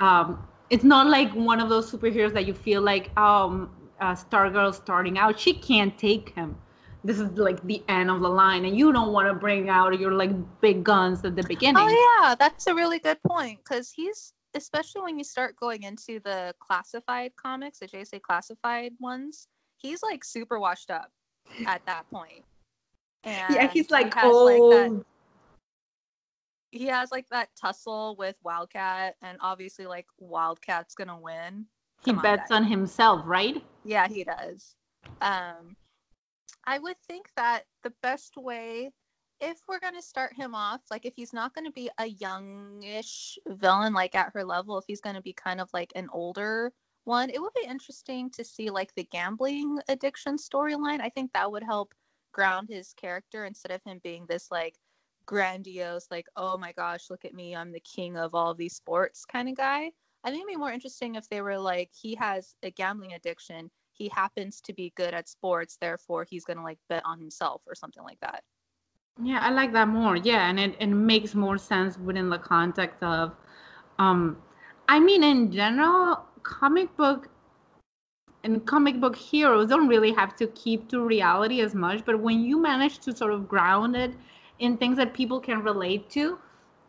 um 0.00 0.46
it's 0.70 0.84
not 0.84 1.06
like 1.08 1.32
one 1.32 1.60
of 1.60 1.68
those 1.68 1.90
superheroes 1.90 2.32
that 2.32 2.46
you 2.46 2.54
feel 2.54 2.82
like 2.82 3.16
um 3.18 3.70
uh, 4.00 4.12
Stargirl 4.12 4.74
starting 4.74 5.18
out. 5.18 5.38
She 5.38 5.54
can't 5.54 5.96
take 5.96 6.30
him. 6.30 6.56
This 7.04 7.20
is 7.20 7.30
like 7.38 7.62
the 7.64 7.82
end 7.88 8.10
of 8.10 8.20
the 8.20 8.28
line 8.28 8.64
and 8.64 8.76
you 8.76 8.92
don't 8.92 9.12
want 9.12 9.28
to 9.28 9.34
bring 9.34 9.68
out 9.68 9.98
your 10.00 10.12
like 10.12 10.30
big 10.60 10.82
guns 10.82 11.24
at 11.24 11.36
the 11.36 11.42
beginning. 11.44 11.76
Oh 11.76 12.18
yeah 12.24 12.34
that's 12.34 12.66
a 12.66 12.74
really 12.74 12.98
good 12.98 13.22
point 13.22 13.60
because 13.62 13.90
he's 13.90 14.32
especially 14.54 15.02
when 15.02 15.18
you 15.18 15.24
start 15.24 15.54
going 15.56 15.82
into 15.82 16.20
the 16.20 16.54
classified 16.60 17.32
comics 17.34 17.80
the 17.80 17.88
jsa 17.88 18.22
classified 18.22 18.92
ones 19.00 19.48
he's 19.84 20.02
like 20.02 20.24
super 20.24 20.58
washed 20.58 20.90
up 20.90 21.10
at 21.66 21.84
that 21.86 22.08
point. 22.10 22.44
And 23.24 23.54
yeah 23.54 23.68
he's 23.68 23.90
like 23.90 24.14
he 24.14 24.20
oh 24.22 24.44
like 24.44 24.90
that, 24.90 25.04
he 26.74 26.86
has 26.86 27.12
like 27.12 27.28
that 27.30 27.48
tussle 27.60 28.16
with 28.18 28.36
wildcat 28.42 29.14
and 29.22 29.38
obviously 29.40 29.86
like 29.86 30.06
wildcat's 30.20 30.94
gonna 30.94 31.18
win. 31.18 31.66
Come 32.04 32.16
he 32.16 32.22
bets 32.22 32.50
on, 32.50 32.64
on 32.64 32.70
himself 32.70 33.22
right? 33.24 33.64
Yeah 33.84 34.08
he 34.08 34.24
does. 34.24 34.74
Um 35.20 35.76
I 36.64 36.78
would 36.78 36.96
think 37.06 37.30
that 37.36 37.64
the 37.82 37.92
best 38.02 38.36
way, 38.36 38.90
if 39.40 39.58
we're 39.68 39.78
to 39.94 40.02
start 40.02 40.32
him 40.34 40.54
off, 40.54 40.80
like 40.90 41.04
if 41.04 41.14
he's 41.14 41.32
not 41.32 41.54
to 41.66 41.72
be 41.72 41.90
a 41.98 42.06
youngish 42.06 43.38
villain, 43.46 43.92
like 43.92 44.14
at 44.14 44.32
her 44.34 44.44
level, 44.44 44.78
if 44.78 44.84
he's 44.86 45.00
to 45.16 45.22
be 45.22 45.34
kind 45.34 45.60
of 45.60 45.68
like 45.72 45.92
an 45.94 46.08
older 46.12 46.72
one, 47.04 47.30
it 47.30 47.40
would 47.40 47.52
be 47.54 47.68
interesting 47.68 48.30
to 48.30 48.42
see 48.42 48.70
like 48.70 48.94
the 48.94 49.04
gambling 49.12 49.78
addiction 49.88 50.36
storyline. 50.36 51.00
I 51.00 51.10
think 51.10 51.32
that 51.32 51.50
would 51.50 51.62
help 51.62 51.94
ground 52.32 52.68
his 52.68 52.94
character 52.94 53.44
instead 53.44 53.70
of 53.70 53.82
him 53.84 54.00
being 54.02 54.26
this 54.26 54.50
like 54.50 54.74
grandiose, 55.26 56.08
like, 56.10 56.26
oh 56.36 56.56
my 56.58 56.72
gosh, 56.72 57.10
look 57.10 57.24
at 57.24 57.34
me, 57.34 57.54
I'm 57.54 57.72
the 57.72 57.80
king 57.80 58.16
of 58.16 58.34
all 58.34 58.50
of 58.50 58.58
these 58.58 58.74
sports 58.76 59.24
kind 59.24 59.48
of 59.48 59.56
guy. 59.56 59.92
I 60.24 60.30
think 60.30 60.42
it'd 60.42 60.48
be 60.48 60.56
more 60.56 60.72
interesting 60.72 61.14
if 61.16 61.28
they 61.28 61.42
were 61.42 61.58
like, 61.58 61.90
he 61.92 62.14
has 62.16 62.54
a 62.62 62.70
gambling 62.70 63.12
addiction 63.12 63.70
he 63.94 64.08
happens 64.08 64.60
to 64.62 64.72
be 64.72 64.92
good 64.96 65.14
at 65.14 65.28
sports, 65.28 65.78
therefore 65.80 66.26
he's 66.28 66.44
gonna 66.44 66.62
like 66.62 66.78
bet 66.88 67.02
on 67.06 67.18
himself 67.18 67.62
or 67.66 67.74
something 67.74 68.02
like 68.02 68.20
that. 68.20 68.42
Yeah, 69.22 69.38
I 69.40 69.50
like 69.50 69.72
that 69.72 69.88
more. 69.88 70.16
Yeah, 70.16 70.48
and 70.48 70.58
it, 70.58 70.74
it 70.80 70.88
makes 70.88 71.34
more 71.34 71.56
sense 71.56 71.96
within 71.98 72.28
the 72.28 72.38
context 72.38 73.02
of 73.02 73.34
um 73.98 74.36
I 74.88 74.98
mean 75.00 75.22
in 75.22 75.52
general, 75.52 76.24
comic 76.42 76.94
book 76.96 77.28
and 78.42 78.66
comic 78.66 79.00
book 79.00 79.16
heroes 79.16 79.68
don't 79.68 79.88
really 79.88 80.12
have 80.12 80.36
to 80.36 80.46
keep 80.48 80.88
to 80.88 81.00
reality 81.00 81.60
as 81.60 81.74
much, 81.74 82.04
but 82.04 82.20
when 82.20 82.40
you 82.42 82.60
manage 82.60 82.98
to 82.98 83.16
sort 83.16 83.32
of 83.32 83.48
ground 83.48 83.96
it 83.96 84.12
in 84.58 84.76
things 84.76 84.96
that 84.96 85.14
people 85.14 85.40
can 85.40 85.62
relate 85.62 86.08
to, 86.10 86.38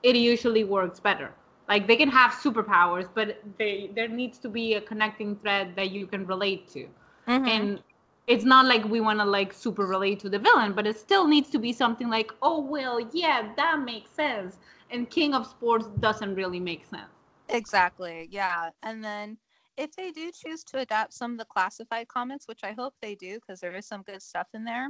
it 0.04 0.16
usually 0.16 0.64
works 0.64 1.00
better. 1.00 1.32
Like 1.68 1.88
they 1.88 1.96
can 1.96 2.10
have 2.10 2.32
superpowers 2.32 3.08
but 3.14 3.42
they 3.58 3.90
there 3.96 4.08
needs 4.08 4.38
to 4.40 4.50
be 4.50 4.74
a 4.76 4.82
connecting 4.82 5.36
thread 5.38 5.76
that 5.76 5.92
you 5.92 6.06
can 6.08 6.26
relate 6.26 6.68
to. 6.70 6.88
Mm-hmm. 7.28 7.48
and 7.48 7.84
it's 8.28 8.44
not 8.44 8.66
like 8.66 8.84
we 8.86 9.00
want 9.00 9.20
to 9.20 9.26
like 9.26 9.54
super 9.54 9.86
relate 9.86 10.20
to 10.20 10.30
the 10.30 10.40
villain 10.40 10.74
but 10.74 10.86
it 10.88 10.98
still 10.98 11.28
needs 11.28 11.50
to 11.50 11.60
be 11.60 11.72
something 11.74 12.10
like 12.10 12.32
oh 12.42 12.60
well 12.60 13.00
yeah 13.14 13.52
that 13.56 13.80
makes 13.80 14.12
sense. 14.12 14.58
And 14.92 15.10
king 15.10 15.34
of 15.34 15.46
sports 15.48 15.88
doesn't 16.00 16.36
really 16.36 16.60
make 16.60 16.86
sense. 16.86 17.10
Exactly 17.50 18.28
yeah. 18.32 18.72
And 18.84 19.04
then 19.04 19.38
if 19.78 19.96
they 19.96 20.12
do 20.12 20.32
choose 20.32 20.64
to 20.66 20.80
adapt 20.80 21.14
some 21.14 21.34
of 21.34 21.38
the 21.38 21.46
classified 21.46 22.08
comics 22.08 22.48
which 22.48 22.64
i 22.64 22.72
hope 22.72 22.94
they 23.02 23.16
do 23.16 23.36
because 23.36 23.60
there 23.60 23.76
is 23.76 23.86
some 23.88 24.04
good 24.04 24.22
stuff 24.22 24.48
in 24.54 24.64
there 24.64 24.90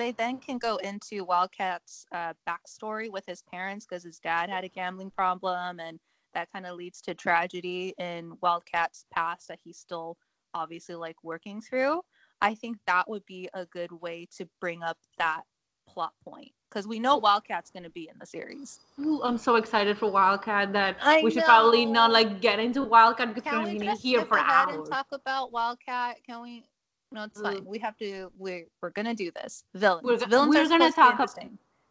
they 0.00 0.12
then 0.12 0.38
can 0.38 0.58
go 0.58 0.76
into 0.76 1.24
Wildcat's 1.24 2.06
uh, 2.12 2.34
backstory 2.48 3.10
with 3.10 3.24
his 3.26 3.42
parents 3.42 3.86
because 3.86 4.04
his 4.04 4.18
dad 4.18 4.50
had 4.50 4.64
a 4.64 4.68
gambling 4.68 5.10
problem, 5.10 5.80
and 5.80 5.98
that 6.34 6.52
kind 6.52 6.66
of 6.66 6.76
leads 6.76 7.00
to 7.02 7.14
tragedy 7.14 7.94
in 7.98 8.32
Wildcat's 8.42 9.06
past 9.12 9.48
that 9.48 9.58
he's 9.64 9.78
still 9.78 10.16
obviously 10.54 10.94
like 10.94 11.16
working 11.22 11.60
through. 11.60 12.00
I 12.40 12.54
think 12.54 12.78
that 12.86 13.08
would 13.08 13.24
be 13.26 13.48
a 13.54 13.64
good 13.66 13.90
way 13.90 14.26
to 14.36 14.48
bring 14.60 14.82
up 14.82 14.98
that 15.18 15.42
plot 15.88 16.12
point 16.24 16.52
because 16.68 16.86
we 16.86 16.98
know 16.98 17.18
Wildcat's 17.18 17.70
going 17.70 17.84
to 17.84 17.90
be 17.90 18.08
in 18.12 18.18
the 18.18 18.26
series. 18.26 18.80
Ooh, 19.00 19.22
I'm 19.22 19.38
so 19.38 19.56
excited 19.56 19.96
for 19.96 20.10
Wildcat 20.10 20.72
that 20.72 20.96
I 21.00 21.22
we 21.22 21.30
should 21.30 21.44
probably 21.44 21.86
not 21.86 22.12
like 22.12 22.40
get 22.40 22.58
into 22.58 22.82
Wildcat 22.82 23.34
because 23.34 23.52
we're 23.52 23.64
going 23.64 23.80
to 23.80 23.86
be 23.86 23.96
here 23.96 24.24
for 24.24 24.38
hours. 24.38 24.74
And 24.76 24.86
talk 24.86 25.06
about 25.12 25.52
Wildcat. 25.52 26.18
Can 26.26 26.42
we? 26.42 26.64
No, 27.12 27.24
it's 27.24 27.40
fine. 27.40 27.64
We 27.64 27.78
have 27.78 27.96
to. 27.98 28.30
We're 28.36 28.66
we're 28.82 28.90
gonna 28.90 29.14
do 29.14 29.30
this. 29.30 29.64
Villains. 29.74 30.04
We're, 30.04 30.18
Villains 30.18 30.54
we're 30.54 30.68
gonna 30.68 30.92
talk 30.92 31.14
about. 31.14 31.34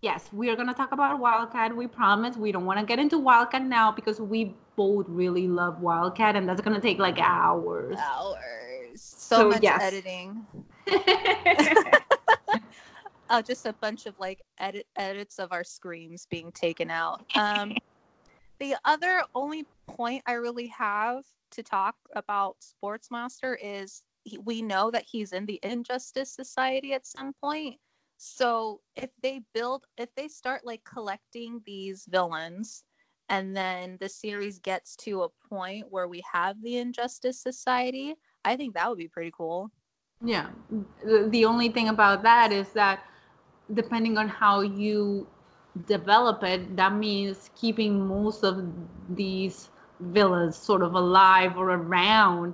Yes, 0.01 0.29
we 0.34 0.50
are 0.50 0.55
gonna 0.55 0.74
talk 0.74 0.91
about 0.91 1.19
Wildcat. 1.19 1.75
We 1.75 1.88
promise. 1.88 2.36
We 2.38 2.51
don't 2.51 2.65
want 2.65 2.79
to 2.79 2.86
get 2.86 3.00
into 3.00 3.17
Wildcat 3.17 3.63
now 3.63 3.91
because 3.91 4.19
we 4.19 4.55
both 4.75 5.05
really 5.07 5.48
love 5.48 5.81
Wildcat, 5.81 6.36
and 6.36 6.48
that's 6.48 6.62
gonna 6.62 6.81
take 6.81 7.00
like 7.00 7.17
hours. 7.19 7.98
Hours. 7.98 9.01
So, 9.01 9.38
so 9.38 9.50
much 9.50 9.63
yes. 9.63 9.81
editing. 9.81 10.45
oh, 13.29 13.41
just 13.41 13.65
a 13.65 13.74
bunch 13.74 14.05
of 14.05 14.19
like 14.19 14.41
edit 14.60 14.88
edits 14.95 15.39
of 15.39 15.51
our 15.51 15.63
screams 15.63 16.27
being 16.29 16.51
taken 16.51 16.91
out. 16.91 17.25
Um, 17.36 17.74
the 18.60 18.75
other 18.86 19.24
only 19.34 19.65
point 19.88 20.24
I 20.25 20.34
really 20.34 20.67
have 20.67 21.24
to 21.51 21.63
talk 21.63 21.95
about 22.15 22.57
Sportsmaster 22.60 23.55
is 23.62 24.03
he, 24.25 24.38
we 24.39 24.62
know 24.62 24.91
that 24.91 25.05
he's 25.10 25.32
in 25.32 25.46
the 25.46 25.60
Injustice 25.63 26.32
Society 26.32 26.94
at 26.94 27.05
some 27.05 27.34
point. 27.41 27.77
So 28.17 28.82
if 28.96 29.10
they 29.22 29.41
build, 29.53 29.86
if 29.98 30.13
they 30.15 30.27
start 30.27 30.65
like 30.65 30.84
collecting 30.84 31.62
these 31.65 32.05
villains, 32.10 32.84
and 33.29 33.55
then 33.55 33.98
the 34.00 34.10
series 34.10 34.60
gets 34.60 34.96
to 34.98 35.24
a 35.24 35.29
point 35.50 35.86
where 35.89 36.08
we 36.08 36.22
have 36.32 36.62
the 36.62 36.77
Injustice 36.77 37.41
Society, 37.41 38.15
I 38.44 38.55
think 38.55 38.75
that 38.75 38.89
would 38.89 39.00
be 39.00 39.08
pretty 39.08 39.32
cool. 39.36 39.72
Yeah. 40.24 40.50
The, 41.03 41.27
the 41.29 41.46
only 41.46 41.70
thing 41.70 41.89
about 41.89 42.24
that 42.24 42.51
is 42.51 42.70
that 42.74 43.03
depending 43.74 44.17
on 44.17 44.27
how 44.27 44.62
you 44.62 45.27
develop 45.88 46.44
it, 46.44 46.75
that 46.77 46.94
means 46.94 47.50
keeping 47.55 48.08
most 48.08 48.44
of 48.44 48.63
these 49.10 49.70
villains 50.00 50.55
sort 50.55 50.82
of 50.84 50.94
alive 50.94 51.58
or 51.58 51.72
around 51.72 52.53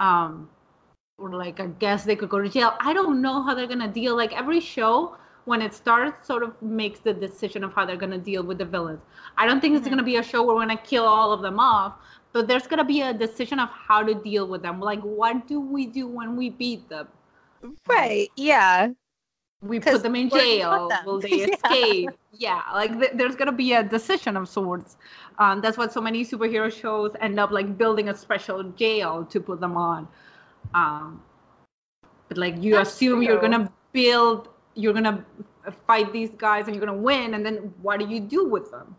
um, 0.00 0.48
or 1.18 1.30
like 1.30 1.60
I 1.60 1.66
guess 1.66 2.04
they 2.04 2.16
could 2.16 2.28
go 2.30 2.40
to 2.40 2.48
jail. 2.48 2.74
I 2.80 2.92
don't 2.92 3.20
know 3.20 3.42
how 3.42 3.54
they're 3.54 3.66
gonna 3.66 3.88
deal. 3.92 4.16
Like 4.16 4.32
every 4.32 4.60
show 4.60 5.16
when 5.44 5.60
it 5.60 5.74
starts 5.74 6.26
sort 6.26 6.42
of 6.42 6.60
makes 6.62 7.00
the 7.00 7.12
decision 7.12 7.64
of 7.64 7.72
how 7.72 7.84
they're 7.84 7.96
gonna 7.96 8.18
deal 8.18 8.42
with 8.42 8.58
the 8.58 8.64
villains. 8.64 9.00
I 9.36 9.46
don't 9.46 9.60
think 9.60 9.72
mm-hmm. 9.72 9.78
it's 9.78 9.88
gonna 9.88 10.02
be 10.02 10.16
a 10.16 10.22
show 10.22 10.44
where 10.44 10.54
we're 10.54 10.62
gonna 10.62 10.76
kill 10.76 11.04
all 11.04 11.32
of 11.32 11.42
them 11.42 11.58
off, 11.58 11.94
but 12.32 12.46
there's 12.46 12.66
gonna 12.66 12.84
be 12.84 13.02
a 13.02 13.12
decision 13.12 13.58
of 13.58 13.68
how 13.68 14.02
to 14.02 14.14
deal 14.14 14.46
with 14.46 14.62
them. 14.62 14.80
Like 14.80 15.00
what 15.00 15.46
do 15.48 15.60
we 15.60 15.86
do 15.86 16.06
when 16.06 16.36
we 16.36 16.50
beat 16.50 16.88
them? 16.88 17.08
Right. 17.88 18.28
Yeah. 18.36 18.92
We 19.60 19.80
put 19.80 20.04
them 20.04 20.14
in 20.14 20.30
jail. 20.30 20.88
Them? 20.88 21.04
Will 21.04 21.18
they 21.20 21.30
escape? 21.30 22.10
yeah. 22.32 22.62
yeah. 22.62 22.62
Like 22.72 22.96
th- 22.96 23.12
there's 23.14 23.34
gonna 23.34 23.50
be 23.50 23.72
a 23.72 23.82
decision 23.82 24.36
of 24.36 24.48
sorts. 24.48 24.96
Um, 25.40 25.60
that's 25.60 25.76
what 25.76 25.92
so 25.92 26.00
many 26.00 26.24
superhero 26.24 26.72
shows 26.72 27.12
end 27.20 27.40
up 27.40 27.50
like 27.50 27.76
building 27.76 28.08
a 28.08 28.16
special 28.16 28.62
jail 28.62 29.24
to 29.24 29.40
put 29.40 29.60
them 29.60 29.76
on 29.76 30.06
um, 30.74 31.22
but 32.28 32.38
like 32.38 32.62
you 32.62 32.74
That's 32.74 32.90
assume 32.90 33.18
true. 33.18 33.26
you're 33.26 33.40
gonna 33.40 33.70
build 33.92 34.48
you're 34.74 34.92
gonna 34.92 35.24
fight 35.86 36.12
these 36.12 36.30
guys 36.30 36.66
and 36.66 36.76
you're 36.76 36.84
gonna 36.84 36.98
win 36.98 37.34
and 37.34 37.44
then 37.44 37.74
what 37.82 38.00
do 38.00 38.06
you 38.06 38.20
do 38.20 38.46
with 38.46 38.70
them 38.70 38.96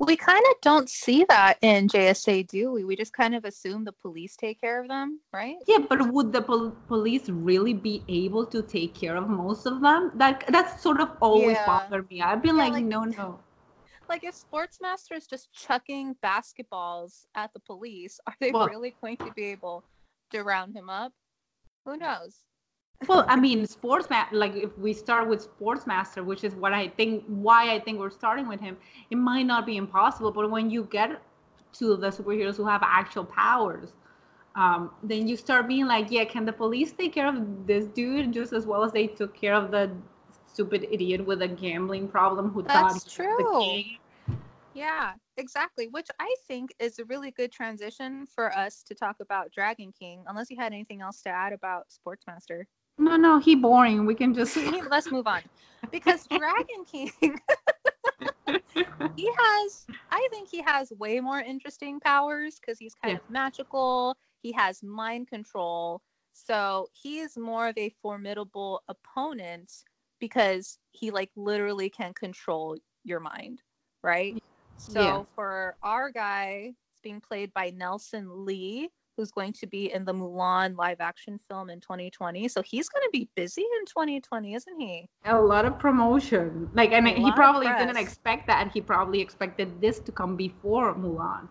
we 0.00 0.16
kind 0.16 0.44
of 0.50 0.60
don't 0.60 0.88
see 0.88 1.24
that 1.28 1.58
in 1.60 1.88
JSA, 1.88 2.46
do 2.46 2.70
we? 2.70 2.84
We 2.84 2.94
just 2.94 3.12
kind 3.12 3.34
of 3.34 3.44
assume 3.44 3.84
the 3.84 3.92
police 3.92 4.36
take 4.36 4.60
care 4.60 4.80
of 4.80 4.86
them, 4.86 5.20
right? 5.32 5.56
Yeah, 5.66 5.78
but 5.88 6.12
would 6.12 6.32
the 6.32 6.40
pol- 6.40 6.76
police 6.86 7.28
really 7.28 7.74
be 7.74 8.04
able 8.08 8.46
to 8.46 8.62
take 8.62 8.94
care 8.94 9.16
of 9.16 9.28
most 9.28 9.66
of 9.66 9.80
them? 9.80 10.12
That 10.14 10.44
that's 10.48 10.80
sort 10.82 11.00
of 11.00 11.10
always 11.20 11.56
yeah. 11.56 11.66
bothered 11.66 12.08
me. 12.10 12.22
I've 12.22 12.42
been 12.42 12.56
yeah, 12.56 12.64
like, 12.64 12.72
like, 12.74 12.84
no, 12.84 13.04
no. 13.04 13.40
Like 14.08 14.24
if 14.24 14.34
Sportsmaster 14.34 15.14
is 15.14 15.26
just 15.26 15.52
chucking 15.52 16.16
basketballs 16.24 17.26
at 17.34 17.52
the 17.52 17.60
police, 17.60 18.18
are 18.26 18.34
they 18.40 18.52
well, 18.52 18.66
really 18.66 18.94
going 19.02 19.18
to 19.18 19.30
be 19.36 19.44
able 19.46 19.84
to 20.30 20.42
round 20.42 20.74
him 20.74 20.88
up. 20.90 21.12
Who 21.84 21.96
knows? 21.96 22.44
well, 23.06 23.24
I 23.28 23.36
mean, 23.36 23.66
sportsman. 23.66 24.26
Like 24.32 24.56
if 24.56 24.76
we 24.78 24.92
start 24.92 25.28
with 25.28 25.48
Sportsmaster, 25.48 26.24
which 26.24 26.44
is 26.44 26.54
what 26.54 26.72
I 26.72 26.88
think, 26.88 27.24
why 27.26 27.72
I 27.72 27.78
think 27.78 27.98
we're 27.98 28.10
starting 28.10 28.48
with 28.48 28.60
him, 28.60 28.76
it 29.10 29.16
might 29.16 29.44
not 29.46 29.66
be 29.66 29.76
impossible. 29.76 30.32
But 30.32 30.50
when 30.50 30.70
you 30.70 30.84
get 30.84 31.22
to 31.74 31.96
the 31.96 32.08
superheroes 32.08 32.56
who 32.56 32.66
have 32.66 32.82
actual 32.84 33.24
powers, 33.24 33.92
um, 34.56 34.90
then 35.02 35.28
you 35.28 35.36
start 35.36 35.68
being 35.68 35.86
like, 35.86 36.10
yeah, 36.10 36.24
can 36.24 36.44
the 36.44 36.52
police 36.52 36.92
take 36.92 37.12
care 37.12 37.28
of 37.28 37.66
this 37.66 37.86
dude 37.86 38.32
just 38.32 38.52
as 38.52 38.66
well 38.66 38.82
as 38.82 38.92
they 38.92 39.06
took 39.06 39.34
care 39.34 39.54
of 39.54 39.70
the 39.70 39.90
stupid 40.46 40.86
idiot 40.90 41.24
with 41.24 41.42
a 41.42 41.48
gambling 41.48 42.08
problem 42.08 42.50
who 42.50 42.62
That's 42.62 42.72
thought 42.72 42.92
he 42.92 43.22
was 43.22 43.36
the 43.36 43.50
king? 43.58 43.84
Yeah, 44.78 45.14
exactly. 45.36 45.88
Which 45.88 46.06
I 46.20 46.32
think 46.46 46.72
is 46.78 47.00
a 47.00 47.04
really 47.06 47.32
good 47.32 47.50
transition 47.50 48.26
for 48.26 48.56
us 48.56 48.84
to 48.84 48.94
talk 48.94 49.16
about 49.20 49.50
Dragon 49.50 49.92
King, 49.98 50.22
unless 50.28 50.50
you 50.50 50.56
had 50.56 50.72
anything 50.72 51.00
else 51.00 51.20
to 51.22 51.30
add 51.30 51.52
about 51.52 51.86
Sportsmaster. 51.88 52.62
No, 52.96 53.16
no, 53.16 53.40
he 53.40 53.56
boring. 53.56 54.06
We 54.06 54.14
can 54.14 54.32
just 54.32 54.56
let's 54.90 55.10
move 55.10 55.26
on. 55.26 55.42
Because 55.90 56.26
Dragon 56.30 56.84
King 56.86 57.10
he 59.16 59.30
has 59.36 59.86
I 60.12 60.28
think 60.30 60.48
he 60.48 60.62
has 60.62 60.92
way 60.96 61.18
more 61.18 61.40
interesting 61.40 61.98
powers 61.98 62.60
because 62.60 62.78
he's 62.78 62.94
kind 63.02 63.14
yeah. 63.14 63.18
of 63.18 63.30
magical. 63.30 64.16
He 64.42 64.52
has 64.52 64.80
mind 64.84 65.26
control. 65.26 66.02
So 66.34 66.86
he 66.92 67.18
is 67.18 67.36
more 67.36 67.66
of 67.66 67.76
a 67.76 67.92
formidable 68.00 68.84
opponent 68.86 69.72
because 70.20 70.78
he 70.92 71.10
like 71.10 71.30
literally 71.34 71.90
can 71.90 72.14
control 72.14 72.76
your 73.02 73.18
mind, 73.18 73.60
right? 74.04 74.40
So 74.78 75.00
Yeah. 75.00 75.22
for 75.34 75.76
our 75.82 76.10
guy, 76.10 76.74
it's 76.92 77.00
being 77.02 77.20
played 77.20 77.52
by 77.52 77.70
Nelson 77.70 78.44
Lee, 78.44 78.90
who's 79.16 79.30
going 79.30 79.52
to 79.54 79.66
be 79.66 79.92
in 79.92 80.04
the 80.04 80.14
Mulan 80.14 80.76
live 80.76 81.00
action 81.00 81.38
film 81.48 81.70
in 81.70 81.80
2020. 81.80 82.48
So 82.48 82.62
he's 82.62 82.88
going 82.88 83.02
to 83.02 83.10
be 83.12 83.28
busy 83.34 83.62
in 83.62 83.86
2020, 83.86 84.54
isn't 84.54 84.80
he? 84.80 85.10
a 85.24 85.38
lot 85.38 85.66
of 85.66 85.78
promotion. 85.78 86.70
Like, 86.74 86.92
and 86.92 87.06
he 87.06 87.30
probably 87.32 87.66
didn't 87.66 87.96
expect 87.98 88.46
that. 88.46 88.70
He 88.72 88.80
probably 88.80 89.20
expected 89.20 89.80
this 89.80 89.98
to 90.00 90.12
come 90.12 90.36
before 90.36 90.94
Mulan. 90.94 91.48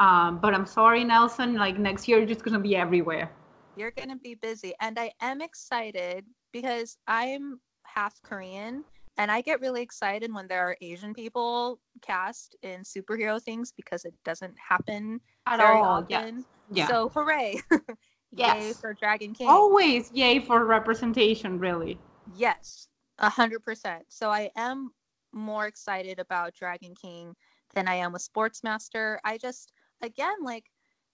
Um, 0.00 0.38
but 0.40 0.54
I'm 0.54 0.66
sorry, 0.66 1.04
Nelson. 1.04 1.54
Like 1.54 1.78
next 1.78 2.08
year, 2.08 2.18
you're 2.18 2.26
just 2.26 2.42
gonna 2.42 2.58
be 2.58 2.74
everywhere. 2.74 3.30
You're 3.76 3.92
going 3.92 4.10
to 4.10 4.16
be 4.16 4.34
busy. 4.34 4.74
And 4.80 4.98
I 4.98 5.12
am 5.20 5.40
excited 5.40 6.26
because 6.52 6.98
I'm 7.06 7.60
half 7.84 8.20
Korean 8.22 8.84
and 9.18 9.30
I 9.30 9.40
get 9.40 9.60
really 9.60 9.82
excited 9.82 10.32
when 10.32 10.46
there 10.48 10.66
are 10.66 10.76
Asian 10.80 11.14
people 11.14 11.80
cast 12.00 12.56
in 12.62 12.82
superhero 12.82 13.40
things 13.40 13.72
because 13.76 14.04
it 14.04 14.14
doesn't 14.24 14.54
happen 14.58 15.20
At 15.46 15.60
all. 15.60 16.06
Yeah. 16.08 16.20
often. 16.20 16.44
Yeah. 16.72 16.86
So 16.86 17.08
hooray. 17.10 17.60
Yay 17.70 17.88
Yes. 18.36 18.78
for 18.80 18.94
Dragon 18.94 19.34
King. 19.34 19.48
Always 19.48 20.10
yay 20.12 20.40
for 20.40 20.64
representation, 20.64 21.58
really. 21.58 21.98
Yes, 22.34 22.88
a 23.18 23.28
hundred 23.28 23.62
percent. 23.64 24.04
So 24.08 24.30
I 24.30 24.50
am 24.56 24.90
more 25.34 25.66
excited 25.66 26.18
about 26.18 26.54
Dragon 26.54 26.94
King 26.94 27.34
than 27.74 27.88
I 27.88 27.94
am 27.96 28.12
with 28.12 28.26
Sportsmaster. 28.26 29.18
I 29.24 29.36
just 29.38 29.72
again 30.02 30.42
like 30.42 30.64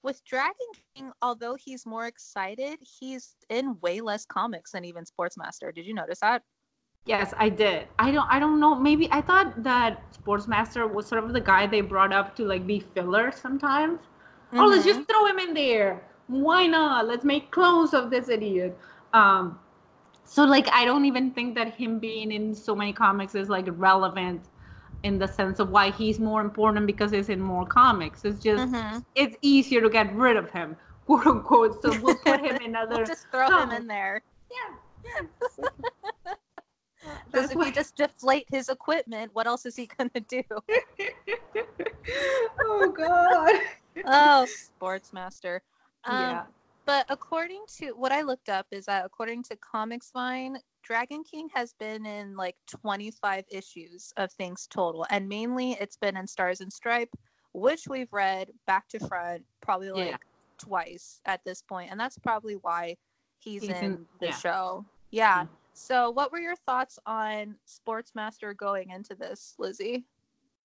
with 0.04 0.24
Dragon 0.24 0.54
King, 0.94 1.10
although 1.22 1.56
he's 1.58 1.84
more 1.84 2.06
excited, 2.06 2.78
he's 2.80 3.34
in 3.50 3.78
way 3.80 4.00
less 4.00 4.24
comics 4.24 4.72
than 4.72 4.84
even 4.84 5.04
Sportsmaster. 5.04 5.74
Did 5.74 5.86
you 5.86 5.94
notice 5.94 6.20
that? 6.20 6.42
Yes, 7.08 7.32
I 7.38 7.48
did. 7.48 7.88
I 7.98 8.10
don't. 8.10 8.28
I 8.30 8.38
don't 8.38 8.60
know. 8.60 8.74
Maybe 8.74 9.08
I 9.10 9.22
thought 9.22 9.62
that 9.62 10.02
Sportsmaster 10.12 10.92
was 10.92 11.06
sort 11.06 11.24
of 11.24 11.32
the 11.32 11.40
guy 11.40 11.66
they 11.66 11.80
brought 11.80 12.12
up 12.12 12.36
to 12.36 12.44
like 12.44 12.66
be 12.66 12.80
filler 12.80 13.32
sometimes. 13.32 14.00
Oh, 14.52 14.66
let's 14.66 14.84
just 14.84 15.08
throw 15.08 15.24
him 15.26 15.38
in 15.38 15.54
there. 15.54 16.02
Why 16.26 16.66
not? 16.66 17.06
Let's 17.08 17.24
make 17.24 17.50
clones 17.50 17.94
of 17.94 18.10
this 18.10 18.28
idiot. 18.28 18.78
Um, 19.14 19.58
so 20.26 20.44
like 20.44 20.68
I 20.70 20.84
don't 20.84 21.06
even 21.06 21.30
think 21.30 21.54
that 21.54 21.74
him 21.74 21.98
being 21.98 22.30
in 22.30 22.54
so 22.54 22.76
many 22.76 22.92
comics 22.92 23.34
is 23.34 23.48
like 23.48 23.66
relevant 23.70 24.42
in 25.02 25.18
the 25.18 25.26
sense 25.26 25.60
of 25.60 25.70
why 25.70 25.90
he's 25.90 26.18
more 26.20 26.42
important 26.42 26.86
because 26.86 27.10
he's 27.12 27.30
in 27.30 27.40
more 27.40 27.64
comics. 27.64 28.26
It's 28.26 28.42
just 28.42 28.70
Mhm. 28.70 29.02
it's 29.14 29.36
easier 29.40 29.80
to 29.80 29.88
get 29.88 30.14
rid 30.14 30.36
of 30.36 30.50
him, 30.50 30.76
quote 31.06 31.26
unquote. 31.26 31.80
So 31.80 31.98
we'll 32.02 32.16
put 32.16 32.40
him 32.44 32.56
in 32.56 32.76
other. 32.82 32.96
We'll 32.96 33.06
just 33.06 33.28
throw 33.30 33.48
him 33.62 33.70
in 33.70 33.86
there. 33.86 34.20
Yeah. 34.50 34.74
yeah. 35.06 35.68
Because 37.30 37.50
if 37.50 37.56
why- 37.56 37.66
you 37.66 37.72
just 37.72 37.96
deflate 37.96 38.46
his 38.50 38.68
equipment, 38.68 39.30
what 39.34 39.46
else 39.46 39.66
is 39.66 39.76
he 39.76 39.86
gonna 39.98 40.10
do? 40.28 40.42
oh 42.60 42.92
God. 42.96 43.60
oh, 44.06 44.46
Sportsmaster. 44.80 45.60
Um, 46.04 46.20
yeah. 46.20 46.42
But 46.86 47.04
according 47.10 47.64
to 47.78 47.90
what 47.92 48.12
I 48.12 48.22
looked 48.22 48.48
up, 48.48 48.66
is 48.70 48.86
that 48.86 49.04
according 49.04 49.42
to 49.44 49.56
Comics 49.56 50.10
Vine, 50.10 50.56
Dragon 50.82 51.22
King 51.22 51.48
has 51.54 51.74
been 51.74 52.06
in 52.06 52.34
like 52.34 52.56
25 52.66 53.44
issues 53.50 54.12
of 54.16 54.32
things 54.32 54.66
total, 54.70 55.06
and 55.10 55.28
mainly 55.28 55.72
it's 55.72 55.96
been 55.96 56.16
in 56.16 56.26
Stars 56.26 56.62
and 56.62 56.72
Stripe, 56.72 57.10
which 57.52 57.88
we've 57.88 58.10
read 58.12 58.50
back 58.66 58.88
to 58.88 58.98
front 59.06 59.42
probably 59.60 59.90
like 59.90 60.10
Yeah. 60.12 60.16
twice 60.56 61.20
at 61.26 61.44
this 61.44 61.60
point, 61.60 61.90
and 61.90 62.00
that's 62.00 62.16
probably 62.18 62.54
why 62.54 62.96
he's, 63.38 63.62
He's 63.62 63.70
in, 63.70 63.76
in- 63.84 64.06
the 64.20 64.26
yeah. 64.26 64.36
show. 64.36 64.84
Yeah. 65.10 65.40
Yeah. 65.42 65.46
So, 65.78 66.10
what 66.10 66.32
were 66.32 66.40
your 66.40 66.56
thoughts 66.56 66.98
on 67.06 67.54
Sportsmaster 67.66 68.54
going 68.56 68.90
into 68.90 69.14
this, 69.14 69.54
Lizzie? 69.58 70.04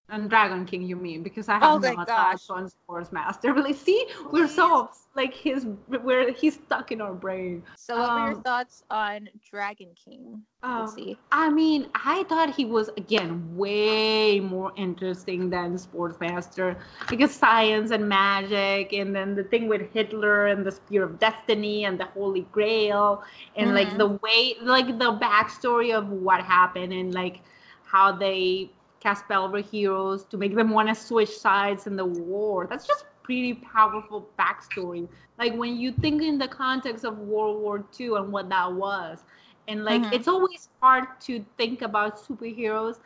And 0.10 0.30
Dragon 0.30 0.66
King, 0.66 0.84
you 0.84 0.96
mean? 0.96 1.24
Because 1.24 1.50
I 1.50 1.60
Oh 1.62 1.80
have 1.80 1.82
my 1.82 1.96
not 1.96 2.12
thoughts 2.13 2.50
on 2.50 2.70
Sportsmaster. 2.70 3.54
But 3.56 3.63
like, 3.66 3.76
see, 3.76 4.08
we're 4.32 4.48
so 4.48 4.89
like 5.16 5.34
his, 5.34 5.66
we're 5.88 6.32
he's 6.34 6.56
stuck 6.56 6.92
in 6.92 7.02
our 7.02 7.13
brain. 7.13 7.63
So, 7.76 7.98
what 7.98 8.13
were 8.13 8.20
your 8.20 8.36
Um, 8.36 8.44
thoughts 8.44 8.84
on 8.89 9.30
Dragon 9.50 9.94
King, 9.96 10.46
Um, 10.63 11.00
Lizzie? 11.00 11.20
I 11.32 11.50
mean, 11.50 11.88
I 11.94 12.24
thought 12.24 12.56
he 12.56 12.66
was 12.66 12.89
again 12.98 13.56
way 13.58 14.39
more 14.39 14.72
interesting 14.76 15.50
than 15.50 15.76
Sportsmaster 15.76 16.78
because 17.10 17.32
science 17.34 17.92
and 17.92 18.08
magic, 18.10 18.94
and 18.94 19.16
then 19.16 19.36
the 19.36 19.44
thing 19.44 19.68
with 19.68 19.92
Hitler 19.94 20.48
and 20.48 20.66
the 20.66 20.72
Spear 20.72 21.04
of 21.04 21.20
Destiny 21.20 21.86
and 21.86 22.00
the 22.00 22.06
Holy 22.06 22.42
Grail, 22.52 23.24
and 23.56 23.74
like 23.74 23.96
Mhm. 23.96 23.98
the 23.98 24.08
way, 24.24 24.56
like 24.62 24.88
the 25.00 25.12
backstory 25.22 25.94
of 25.96 26.10
what 26.10 26.42
happened 26.42 26.94
and 26.94 27.13
like 27.13 27.42
how 27.84 28.12
they 28.12 28.70
cast 29.04 29.26
spell 29.26 29.46
over 29.46 29.60
heroes 29.60 30.26
to 30.26 30.38
make 30.38 30.56
them 30.56 30.72
want 30.72 30.89
to 30.89 30.96
switch 30.96 31.30
sides 31.30 31.88
in 31.88 31.98
the 31.98 32.06
war. 32.06 32.68
That's 32.68 32.88
just 32.88 33.06
pretty 33.24 33.56
powerful 33.56 34.30
backstory. 34.39 35.08
Like 35.39 35.56
when 35.56 35.78
you 35.78 35.92
think 35.92 36.24
in 36.24 36.39
the 36.39 36.48
context 36.48 37.06
of 37.06 37.20
World 37.20 37.62
War 37.62 37.86
II 37.94 38.16
and 38.16 38.32
what 38.32 38.50
that 38.50 38.74
was 38.74 39.24
and 39.68 39.86
like 39.86 40.08
Mhm. 40.08 40.13
it's 40.13 40.28
always 40.28 40.70
hard 40.82 41.06
to 41.22 41.46
think 41.58 41.82
about 41.82 42.18
superheroes 42.18 43.00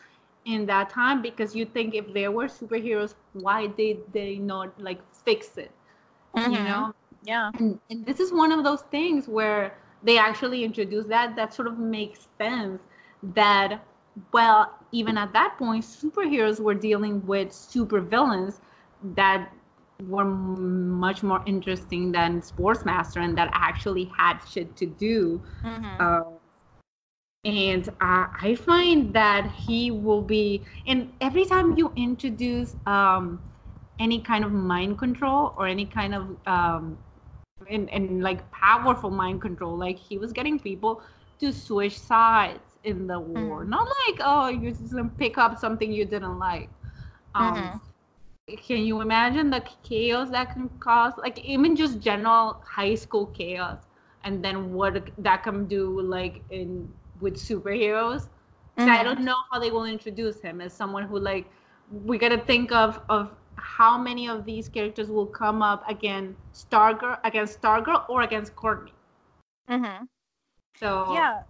in 0.45 0.65
that 0.67 0.89
time 0.89 1.21
because 1.21 1.55
you 1.55 1.65
think 1.65 1.95
if 1.95 2.13
there 2.13 2.31
were 2.31 2.47
superheroes 2.47 3.15
why 3.33 3.67
did 3.67 3.97
they 4.13 4.37
not 4.37 4.79
like 4.81 5.01
fix 5.25 5.57
it 5.57 5.71
you 6.45 6.61
Mhm. 6.61 6.61
know 6.61 6.93
Yeah. 7.23 7.51
and, 7.59 7.79
and 7.89 8.05
this 8.05 8.19
is 8.19 8.31
one 8.33 8.51
of 8.51 8.63
those 8.63 8.81
things 8.83 9.27
where 9.27 9.77
they 10.03 10.17
actually 10.17 10.63
introduce 10.63 11.05
that 11.07 11.35
that 11.35 11.53
sort 11.53 11.67
of 11.67 11.77
makes 11.79 12.27
sense 12.37 12.81
that 13.21 13.81
well 14.31 14.73
even 14.91 15.17
at 15.17 15.33
that 15.33 15.55
point 15.57 15.83
superheroes 15.83 16.59
were 16.59 16.73
dealing 16.73 17.25
with 17.25 17.49
supervillains 17.49 18.59
that 19.15 19.51
were 20.07 20.25
much 20.25 21.23
more 21.23 21.41
interesting 21.45 22.11
than 22.11 22.41
sportsmaster 22.41 23.17
and 23.23 23.37
that 23.37 23.49
actually 23.53 24.05
had 24.17 24.37
shit 24.39 24.75
to 24.75 24.85
do 24.85 25.41
Mhm. 25.63 25.99
uh, 25.99 26.21
and 27.45 27.87
uh, 28.01 28.27
I 28.41 28.55
find 28.59 29.13
that 29.13 29.51
he 29.51 29.91
will 29.91 30.21
be, 30.21 30.63
and 30.85 31.11
every 31.21 31.45
time 31.45 31.77
you 31.77 31.91
introduce 31.95 32.75
um, 32.85 33.39
any 33.99 34.19
kind 34.19 34.43
of 34.43 34.51
mind 34.51 34.97
control 34.97 35.53
or 35.57 35.67
any 35.67 35.85
kind 35.85 36.13
of, 36.15 36.37
um, 36.47 36.97
and, 37.69 37.89
and 37.89 38.21
like 38.21 38.49
powerful 38.51 39.09
mind 39.09 39.41
control, 39.41 39.77
like 39.77 39.97
he 39.97 40.17
was 40.17 40.31
getting 40.33 40.59
people 40.59 41.01
to 41.39 41.51
switch 41.51 41.97
sides 41.97 42.66
in 42.87 43.07
the 43.07 43.19
war. 43.19 43.63
Mhm. 43.63 43.65
Not 43.65 43.87
like, 44.07 44.19
oh, 44.23 44.47
you're 44.49 44.71
just 44.71 44.95
pick 45.17 45.37
up 45.37 45.57
something 45.57 45.91
you 45.91 46.05
didn't 46.05 46.39
like. 46.39 46.69
Um, 47.35 47.71
Mhm. 47.71 47.93
Can 48.65 48.77
you 48.85 49.01
imagine 49.01 49.49
the 49.51 49.61
chaos 49.83 50.29
that 50.31 50.53
can 50.53 50.69
cause, 50.79 51.13
like 51.17 51.39
even 51.45 51.75
just 51.75 51.99
general 51.99 52.61
high 52.65 52.95
school 52.95 53.27
chaos? 53.27 53.87
and 54.23 54.43
then 54.43 54.73
what 54.73 55.09
that 55.17 55.43
can 55.43 55.65
do 55.67 56.01
like 56.01 56.41
in 56.49 56.91
with 57.21 57.35
superheroes 57.35 58.27
So 58.77 58.91
i 58.91 59.03
don't 59.03 59.21
know 59.27 59.35
how 59.51 59.59
they 59.59 59.71
will 59.71 59.85
introduce 59.85 60.41
him 60.41 60.61
as 60.61 60.73
someone 60.73 61.03
who 61.03 61.19
like 61.19 61.45
we 62.05 62.17
gotta 62.17 62.37
think 62.51 62.71
of 62.71 62.99
of 63.09 63.31
how 63.55 63.97
many 63.97 64.27
of 64.27 64.45
these 64.45 64.67
characters 64.69 65.09
will 65.09 65.25
come 65.27 65.61
up 65.61 65.87
against 65.89 66.69
stargirl 66.71 67.19
against 67.31 67.61
stargirl 67.61 68.03
or 68.09 68.21
against 68.23 68.55
courtney 68.55 68.93
Mhm. 69.67 70.07
so 70.75 71.27
Yeah. 71.27 71.43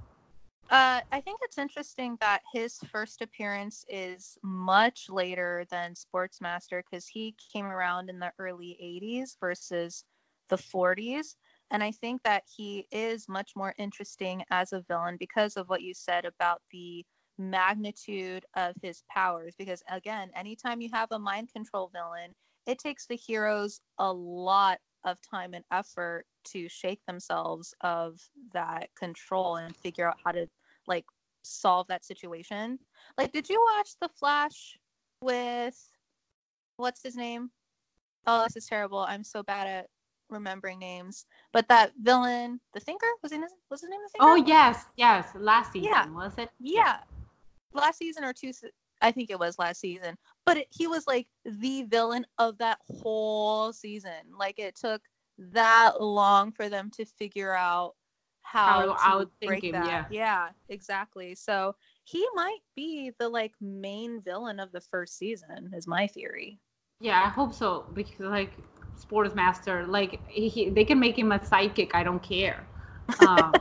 Uh, 0.70 1.00
I 1.14 1.22
think 1.22 1.40
it's 1.44 1.58
interesting 1.58 2.18
that 2.20 2.42
his 2.54 2.78
first 2.92 3.22
appearance 3.22 3.86
is 3.88 4.38
much 4.44 5.10
later 5.10 5.66
than 5.72 5.94
Sportsmaster 5.94 6.82
because 6.84 7.08
he 7.08 7.36
came 7.54 7.66
around 7.66 8.10
in 8.10 8.20
the 8.20 8.34
early 8.38 8.78
80s 8.82 9.38
versus 9.40 10.04
the 10.50 10.58
40s. 10.58 11.36
And 11.72 11.82
I 11.82 11.92
think 11.92 12.22
that 12.24 12.44
he 12.54 12.86
is 12.92 13.30
much 13.30 13.52
more 13.56 13.76
interesting 13.78 14.44
as 14.52 14.74
a 14.74 14.82
villain 14.82 15.16
because 15.18 15.56
of 15.56 15.70
what 15.70 15.84
you 15.84 15.94
said 15.94 16.26
about 16.26 16.62
the 16.72 17.06
magnitude 17.38 18.46
of 18.56 18.76
his 18.82 19.04
powers. 19.10 19.56
Because 19.58 19.82
again, 19.90 20.32
anytime 20.36 20.82
you 20.82 20.90
have 20.92 21.12
a 21.12 21.20
mind 21.20 21.50
control 21.54 21.90
villain, 21.94 22.34
it 22.66 22.78
takes 22.78 23.06
the 23.06 23.16
heroes 23.16 23.80
a 24.00 24.12
lot 24.12 24.80
of 25.06 25.18
time 25.22 25.54
and 25.54 25.64
effort 25.72 26.26
to 26.44 26.68
shake 26.68 27.00
themselves 27.08 27.74
of 27.82 28.20
that 28.54 28.90
control 29.00 29.56
and 29.58 29.76
figure 29.76 30.10
out 30.10 30.18
how 30.26 30.32
to 30.32 30.48
like 30.88 31.06
solve 31.44 31.88
that 31.88 32.06
situation. 32.06 32.80
Like, 33.18 33.32
did 33.32 33.50
you 33.50 33.64
watch 33.76 33.90
The 34.02 34.10
Flash 34.10 34.78
with 35.22 35.78
what's 36.78 37.04
his 37.04 37.16
name? 37.16 37.52
Oh, 38.26 38.44
this 38.44 38.56
is 38.56 38.66
terrible. 38.66 39.00
I'm 39.00 39.24
so 39.24 39.44
bad 39.44 39.68
at 39.68 39.88
remembering 40.30 40.80
names. 40.80 41.26
But 41.54 41.68
that 41.70 41.94
villain, 42.02 42.60
the 42.74 42.80
Thinker, 42.80 43.08
was 43.24 43.32
his 43.32 43.42
was 43.70 43.82
his 43.82 43.90
name 43.90 44.00
the 44.04 44.10
Thinker? 44.10 44.32
oh 44.32 44.36
yes 44.36 44.86
yes 44.98 45.30
last 45.36 45.72
season 45.74 45.90
Yeah. 45.90 46.10
was 46.10 46.34
it 46.38 46.50
Yeah. 46.60 46.98
Last 47.74 47.98
season 48.00 48.24
or 48.24 48.34
two, 48.34 48.52
I 49.02 49.12
think 49.12 49.30
it 49.30 49.40
was 49.40 49.60
last 49.60 49.80
season. 49.80 50.18
But 50.46 50.58
it, 50.58 50.68
he 50.72 50.88
was 50.88 51.06
like 51.06 51.28
the 51.46 51.84
villain 51.84 52.26
of 52.38 52.58
that 52.58 52.80
whole 52.88 53.72
season. 53.72 54.12
Like 54.38 54.58
it 54.58 54.76
took 54.76 55.02
that 55.38 56.02
long 56.02 56.52
for 56.52 56.68
them 56.70 56.90
to 56.92 57.06
figure 57.06 57.54
out 57.54 57.94
how, 58.48 58.96
How 58.98 59.20
to 59.20 59.30
break 59.46 59.62
outthinking, 59.62 59.72
that. 59.74 59.86
yeah. 59.86 60.06
yeah, 60.10 60.50
exactly. 60.70 61.36
So 61.36 61.76
he 62.06 62.26
might 62.34 62.60
be 62.78 63.12
the 63.20 63.28
like 63.28 63.52
main 63.60 64.22
villain 64.22 64.62
of 64.62 64.72
the 64.72 64.80
first 64.80 65.18
season, 65.18 65.72
is 65.76 65.86
my 65.86 66.08
theory. 66.08 66.58
Yeah, 67.02 67.22
I 67.22 67.28
hope 67.28 67.54
so 67.54 67.86
because 67.94 68.22
like 68.22 68.52
Sports 68.96 69.36
Master, 69.36 69.86
like 69.86 70.22
he, 70.30 70.48
he- 70.48 70.70
they 70.70 70.86
can 70.86 70.98
make 70.98 71.20
him 71.20 71.34
a 71.34 71.40
sidekick. 71.40 71.92
I 71.94 72.04
don't 72.04 72.24
care. 72.24 72.66
Um, 73.20 73.54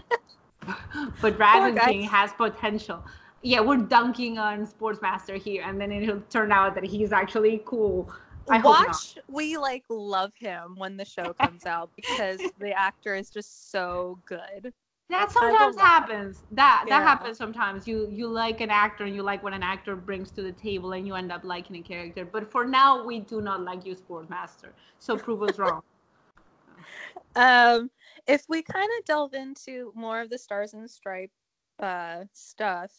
but 1.21 1.37
Dragon. 1.37 1.77
King 1.85 2.03
has 2.03 2.33
potential. 2.33 3.05
Yeah, 3.43 3.61
we're 3.61 3.77
dunking 3.79 4.39
on 4.39 4.67
Sports 4.67 5.03
Master 5.03 5.37
here, 5.37 5.65
and 5.67 5.81
then 5.81 5.91
it'll 5.91 6.21
turn 6.31 6.53
out 6.53 6.75
that 6.77 6.85
he's 6.85 7.13
actually 7.13 7.61
cool. 7.65 8.09
I. 8.51 8.61
Watch, 8.61 9.19
we 9.29 9.57
like 9.59 9.85
love 9.89 10.33
him 10.39 10.75
when 10.77 10.97
the 10.97 11.05
show 11.05 11.33
comes 11.41 11.67
out 11.67 11.91
because 11.97 12.41
the 12.59 12.73
actor 12.73 13.15
is 13.15 13.31
just 13.31 13.71
so 13.71 14.19
good. 14.27 14.73
That 15.09 15.31
sometimes 15.31 15.77
happens. 15.77 16.43
That 16.51 16.85
that 16.89 17.01
Yeah. 17.01 17.03
happens 17.03 17.39
sometimes. 17.39 17.87
You 17.87 18.09
you 18.11 18.27
like 18.29 18.61
an 18.61 18.71
actor 18.71 19.05
and 19.05 19.15
you 19.15 19.23
like 19.23 19.43
what 19.43 19.53
an 19.53 19.63
actor 19.63 19.95
brings 19.95 20.31
to 20.33 20.43
the 20.43 20.53
table, 20.53 20.93
and 20.93 21.07
you 21.07 21.15
end 21.15 21.31
up 21.31 21.45
liking 21.45 21.77
a 21.77 21.83
character. 21.83 22.25
But 22.25 22.51
for 22.51 22.65
now, 22.67 23.05
we 23.05 23.21
do 23.21 23.41
not 23.41 23.63
like 23.63 23.87
you, 23.87 23.95
Sports 23.95 24.29
Master. 24.29 24.73
So 24.99 25.17
prove 25.17 25.43
us 25.43 25.59
wrong. 25.59 25.83
Um, 27.37 27.91
if 28.27 28.45
we 28.49 28.63
kind 28.63 28.89
of 28.99 29.05
delve 29.05 29.35
into 29.35 29.93
more 29.95 30.23
of 30.23 30.31
the 30.31 30.39
Stars 30.39 30.73
and 30.73 30.91
Stripe 30.91 31.31
uh, 31.79 32.25
stuff, 32.33 32.91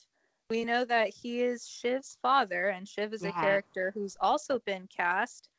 we 0.49 0.63
know 0.65 0.86
that 0.86 1.10
he 1.10 1.41
is 1.41 1.67
Shiv's 1.67 2.17
father, 2.21 2.67
and 2.69 2.88
Shiv 2.88 3.13
is 3.13 3.23
a 3.23 3.31
character 3.31 3.91
who's 3.93 4.17
also 4.21 4.60
been 4.60 4.88
cast. 4.88 5.49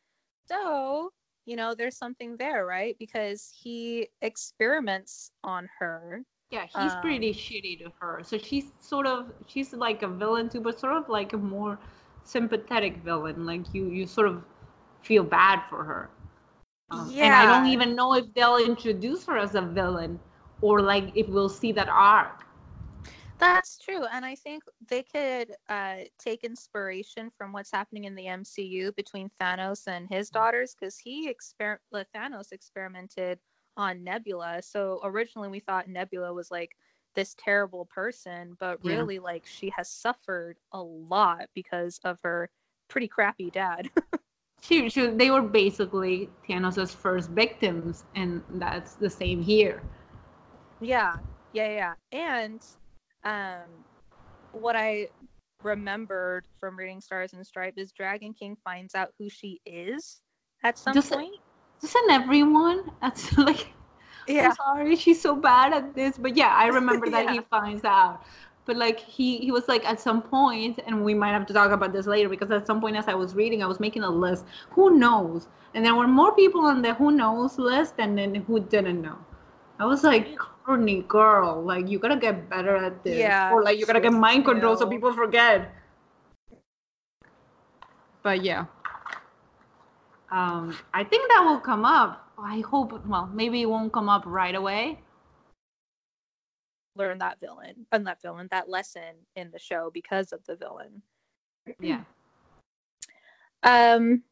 So, 0.46 1.12
you 1.46 1.56
know, 1.56 1.74
there's 1.74 1.96
something 1.96 2.36
there, 2.36 2.64
right? 2.66 2.96
Because 2.98 3.52
he 3.62 4.08
experiments 4.22 5.30
on 5.44 5.68
her. 5.78 6.24
Yeah, 6.50 6.66
he's 6.66 6.94
pretty 6.96 7.28
Um, 7.28 7.32
shitty 7.32 7.78
to 7.84 7.92
her. 8.00 8.20
So 8.22 8.38
she's 8.38 8.72
sort 8.80 9.06
of 9.06 9.32
she's 9.46 9.72
like 9.74 10.02
a 10.02 10.08
villain 10.08 10.48
too, 10.48 10.60
but 10.60 10.78
sort 10.80 10.94
of 10.94 11.08
like 11.08 11.32
a 11.34 11.38
more 11.38 11.78
sympathetic 12.24 12.98
villain. 13.04 13.44
Like 13.46 13.72
you 13.74 13.88
you 13.88 14.06
sort 14.06 14.28
of 14.28 14.44
feel 15.02 15.24
bad 15.24 15.62
for 15.68 15.84
her. 15.84 16.10
Um, 16.90 17.14
And 17.20 17.34
I 17.34 17.46
don't 17.46 17.66
even 17.66 17.94
know 17.96 18.14
if 18.14 18.32
they'll 18.34 18.58
introduce 18.58 19.26
her 19.26 19.38
as 19.38 19.54
a 19.54 19.62
villain 19.62 20.20
or 20.62 20.80
like 20.80 21.12
if 21.14 21.28
we'll 21.28 21.48
see 21.50 21.72
that 21.72 21.88
arc. 21.88 22.44
That's 23.38 23.78
true, 23.78 24.04
and 24.12 24.24
I 24.24 24.34
think 24.34 24.64
they 24.88 25.02
could 25.02 25.54
uh, 25.68 26.04
take 26.18 26.44
inspiration 26.44 27.30
from 27.30 27.52
what's 27.52 27.70
happening 27.70 28.04
in 28.04 28.14
the 28.16 28.26
MCU 28.26 28.92
between 28.92 29.30
Thanos 29.40 29.86
and 29.86 30.08
his 30.08 30.28
daughters, 30.30 30.74
because 30.74 30.98
he 30.98 31.32
exper- 31.32 31.78
Thanos 32.14 32.52
experimented 32.52 33.38
on 33.76 34.02
Nebula. 34.02 34.60
So 34.62 35.00
originally 35.04 35.48
we 35.48 35.60
thought 35.60 35.88
Nebula 35.88 36.32
was 36.34 36.50
like 36.50 36.76
this 37.14 37.34
terrible 37.38 37.86
person, 37.86 38.56
but 38.58 38.82
Yeah. 38.82 39.06
really 39.06 39.18
like 39.18 39.46
she 39.46 39.70
has 39.76 39.88
suffered 39.88 40.58
a 40.72 40.82
lot 40.82 41.48
because 41.54 42.00
of 42.04 42.20
her 42.22 42.50
pretty 42.88 43.08
crappy 43.08 43.50
dad. 43.50 43.90
She, 44.62 44.88
she 44.88 45.06
they 45.06 45.30
were 45.30 45.42
basically 45.42 46.28
Thanos' 46.48 46.94
first 46.94 47.30
victims, 47.30 48.04
and 48.14 48.42
that's 48.54 48.94
the 48.94 49.10
same 49.10 49.42
here. 49.42 49.82
Yeah, 50.80 51.16
yeah, 51.52 51.68
yeah. 51.68 51.94
And 52.12 52.62
um, 53.24 53.84
what 54.52 54.76
I 54.76 55.08
remembered 55.62 56.44
from 56.60 56.78
reading 56.78 57.00
Stars 57.00 57.32
and 57.32 57.46
Stripes 57.46 57.78
is 57.78 57.92
Dragon 57.92 58.32
King 58.32 58.56
finds 58.64 58.94
out 58.94 59.12
who 59.18 59.28
she 59.28 59.60
is 59.66 60.20
at 60.64 60.78
some 60.78 61.02
point. 61.02 61.34
Isn't 61.82 62.10
everyone? 62.10 62.90
That's 63.00 63.36
like 63.38 63.68
I'm 64.28 64.52
sorry, 64.52 64.96
she's 64.96 65.20
so 65.20 65.34
bad 65.34 65.72
at 65.72 65.94
this. 65.94 66.18
But 66.18 66.36
yeah, 66.36 66.54
I 66.54 66.66
remember 66.66 67.08
that 67.10 67.30
he 67.30 67.40
finds 67.40 67.84
out. 67.84 68.22
But 68.66 68.76
like 68.76 69.00
he 69.00 69.38
he 69.38 69.50
was 69.50 69.66
like 69.68 69.84
at 69.86 70.00
some 70.00 70.20
point, 70.22 70.80
and 70.86 71.04
we 71.04 71.14
might 71.14 71.32
have 71.32 71.46
to 71.46 71.54
talk 71.54 71.70
about 71.72 71.92
this 71.92 72.06
later 72.06 72.28
because 72.28 72.50
at 72.50 72.66
some 72.66 72.80
point 72.80 72.96
as 72.96 73.08
I 73.08 73.14
was 73.14 73.34
reading, 73.34 73.62
I 73.62 73.66
was 73.66 73.80
making 73.80 74.02
a 74.02 74.10
list. 74.10 74.44
Who 74.70 74.98
knows? 74.98 75.48
And 75.74 75.84
there 75.84 75.94
were 75.94 76.06
more 76.06 76.34
people 76.34 76.62
on 76.62 76.82
the 76.82 76.94
who 76.94 77.10
knows 77.10 77.58
list 77.58 77.96
than 77.96 78.14
then 78.16 78.34
who 78.34 78.60
didn't 78.60 79.00
know. 79.00 79.18
I 79.78 79.84
was 79.86 80.02
like, 80.02 80.36
Courtney, 80.64 81.02
girl, 81.02 81.62
like 81.62 81.88
you 81.88 81.98
gotta 81.98 82.16
get 82.16 82.48
better 82.50 82.76
at 82.76 83.02
this. 83.04 83.16
Yeah, 83.18 83.52
Or 83.52 83.62
like 83.62 83.78
you 83.78 83.86
gotta 83.86 84.00
get 84.00 84.12
mind 84.12 84.44
control 84.44 84.76
so 84.76 84.86
people 84.88 85.12
forget. 85.12 85.72
But 88.22 88.42
yeah. 88.44 88.66
Um, 90.30 90.76
I 90.92 91.04
think 91.04 91.28
that 91.30 91.42
will 91.44 91.60
come 91.60 91.84
up. 91.84 92.30
I 92.38 92.60
hope. 92.60 92.92
Well, 93.06 93.30
maybe 93.32 93.62
it 93.62 93.66
won't 93.66 93.92
come 93.92 94.08
up 94.08 94.24
right 94.26 94.54
away. 94.54 94.98
Learn 96.96 97.18
that 97.18 97.40
villain 97.40 97.86
and 97.92 98.06
that 98.06 98.20
villain, 98.20 98.48
that 98.50 98.68
lesson 98.68 99.14
in 99.36 99.50
the 99.52 99.58
show 99.58 99.90
because 99.94 100.32
of 100.32 100.44
the 100.44 100.56
villain. 100.56 101.00
Yeah. 101.80 102.02
Um, 103.62 104.22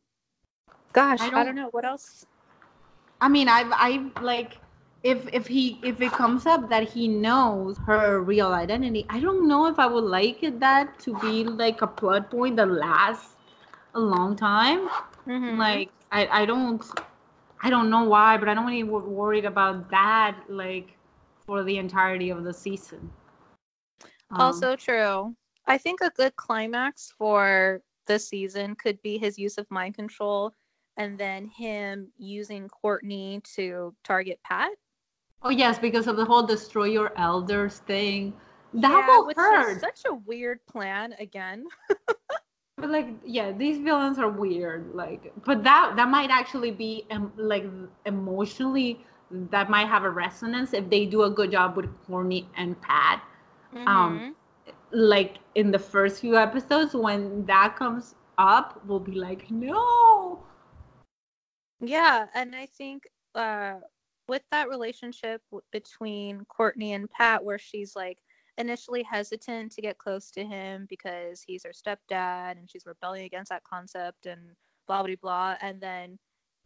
gosh, 0.92 1.20
I 1.20 1.26
I 1.26 1.30
don't- 1.30 1.46
don't, 1.46 1.54
know 1.54 1.68
what 1.70 1.84
else. 1.84 2.26
I 3.20 3.28
mean, 3.28 3.48
I've 3.48 3.72
I've 3.72 4.22
like 4.22 4.58
if 5.12 5.28
if 5.32 5.46
he 5.48 5.78
if 5.82 6.00
it 6.00 6.12
comes 6.12 6.46
up 6.46 6.68
that 6.70 6.88
he 6.90 7.08
knows 7.08 7.78
her 7.86 8.20
real 8.20 8.52
identity, 8.52 9.06
I 9.08 9.20
don't 9.20 9.46
know 9.48 9.66
if 9.66 9.78
I 9.78 9.86
would 9.86 10.04
like 10.04 10.42
it 10.42 10.60
that 10.60 10.98
to 11.00 11.16
be 11.20 11.44
like 11.44 11.82
a 11.82 11.86
plot 11.86 12.30
point 12.30 12.56
that 12.56 12.70
lasts 12.70 13.36
a 13.94 14.00
long 14.00 14.36
time. 14.36 14.88
Mhm. 15.26 15.58
Like 15.58 15.90
I 16.12 16.26
I 16.42 16.46
don't 16.46 16.82
I 17.62 17.70
don't 17.70 17.90
know 17.90 18.04
why, 18.04 18.36
but 18.38 18.48
I 18.48 18.54
don't 18.54 18.88
wor- 18.88 19.00
worried 19.20 19.44
about 19.44 19.90
that 19.90 20.36
like 20.48 20.96
for 21.46 21.62
the 21.64 21.78
entirety 21.78 22.30
of 22.30 22.44
the 22.44 22.52
season. 22.52 23.10
Um, 24.30 24.38
Also 24.40 24.76
true. 24.76 25.36
I 25.66 25.78
think 25.78 26.00
a 26.00 26.10
good 26.10 26.36
climax 26.36 27.10
for 27.16 27.82
the 28.06 28.18
season 28.18 28.74
could 28.76 29.02
be 29.02 29.18
his 29.18 29.38
use 29.38 29.58
of 29.58 29.70
mind 29.70 29.94
control 29.94 30.54
and 30.96 31.18
then 31.18 31.46
him 31.46 32.12
using 32.16 32.68
Courtney 32.68 33.40
to 33.54 33.94
target 34.04 34.40
Pat. 34.42 34.70
Oh 35.42 35.50
yes, 35.50 35.78
because 35.78 36.06
of 36.06 36.16
the 36.16 36.24
whole 36.26 36.42
destroy 36.46 36.84
your 36.84 37.12
elders 37.16 37.78
thing. 37.78 38.34
That 38.74 39.04
Yeah, 39.04 39.20
will 39.24 39.30
hurt. 39.34 39.84
such 39.84 40.04
a 40.04 40.14
weird 40.14 40.66
plan 40.66 41.12
again. 41.18 41.66
But 42.76 42.90
like, 42.90 43.08
yeah, 43.24 43.52
these 43.52 43.78
villains 43.78 44.18
are 44.18 44.28
weird. 44.28 44.94
Like, 44.94 45.32
but 45.44 45.62
that 45.64 45.94
that 45.96 46.08
might 46.08 46.30
actually 46.30 46.70
be 46.70 47.06
um, 47.10 47.32
like 47.36 47.64
emotionally 48.04 49.04
that 49.30 49.68
might 49.70 49.86
have 49.88 50.04
a 50.04 50.10
resonance 50.10 50.72
if 50.72 50.88
they 50.90 51.06
do 51.06 51.22
a 51.22 51.30
good 51.30 51.50
job 51.52 51.76
with 51.76 51.86
Courtney 52.06 52.48
and 52.56 52.80
Pat. 52.80 53.22
Um, 53.86 54.22
Like 54.92 55.38
in 55.54 55.70
the 55.72 55.78
first 55.78 56.20
few 56.20 56.36
episodes, 56.36 56.94
when 56.94 57.46
that 57.46 57.76
comes 57.76 58.14
up, 58.38 58.80
we'll 58.86 59.00
be 59.00 59.12
like, 59.12 59.50
no. 59.50 60.40
Yeah, 61.80 62.26
and 62.34 62.54
I 62.54 62.66
think 62.66 63.08
uh, 63.34 63.80
with 64.28 64.42
that 64.50 64.68
relationship 64.68 65.42
between 65.72 66.44
Courtney 66.46 66.92
and 66.94 67.10
Pat, 67.10 67.44
where 67.44 67.58
she's 67.58 67.94
like 67.96 68.18
initially 68.58 69.02
hesitant 69.02 69.72
to 69.72 69.82
get 69.82 69.98
close 69.98 70.30
to 70.32 70.44
him 70.44 70.86
because 70.88 71.42
he's 71.46 71.64
her 71.64 71.72
stepdad 71.72 72.52
and 72.58 72.70
she's 72.70 72.86
rebelling 72.86 73.24
against 73.24 73.50
that 73.50 73.64
concept 73.64 74.26
and 74.26 74.40
blah 74.86 75.02
blah 75.02 75.14
blah, 75.20 75.56
and 75.60 75.80
then 75.80 76.18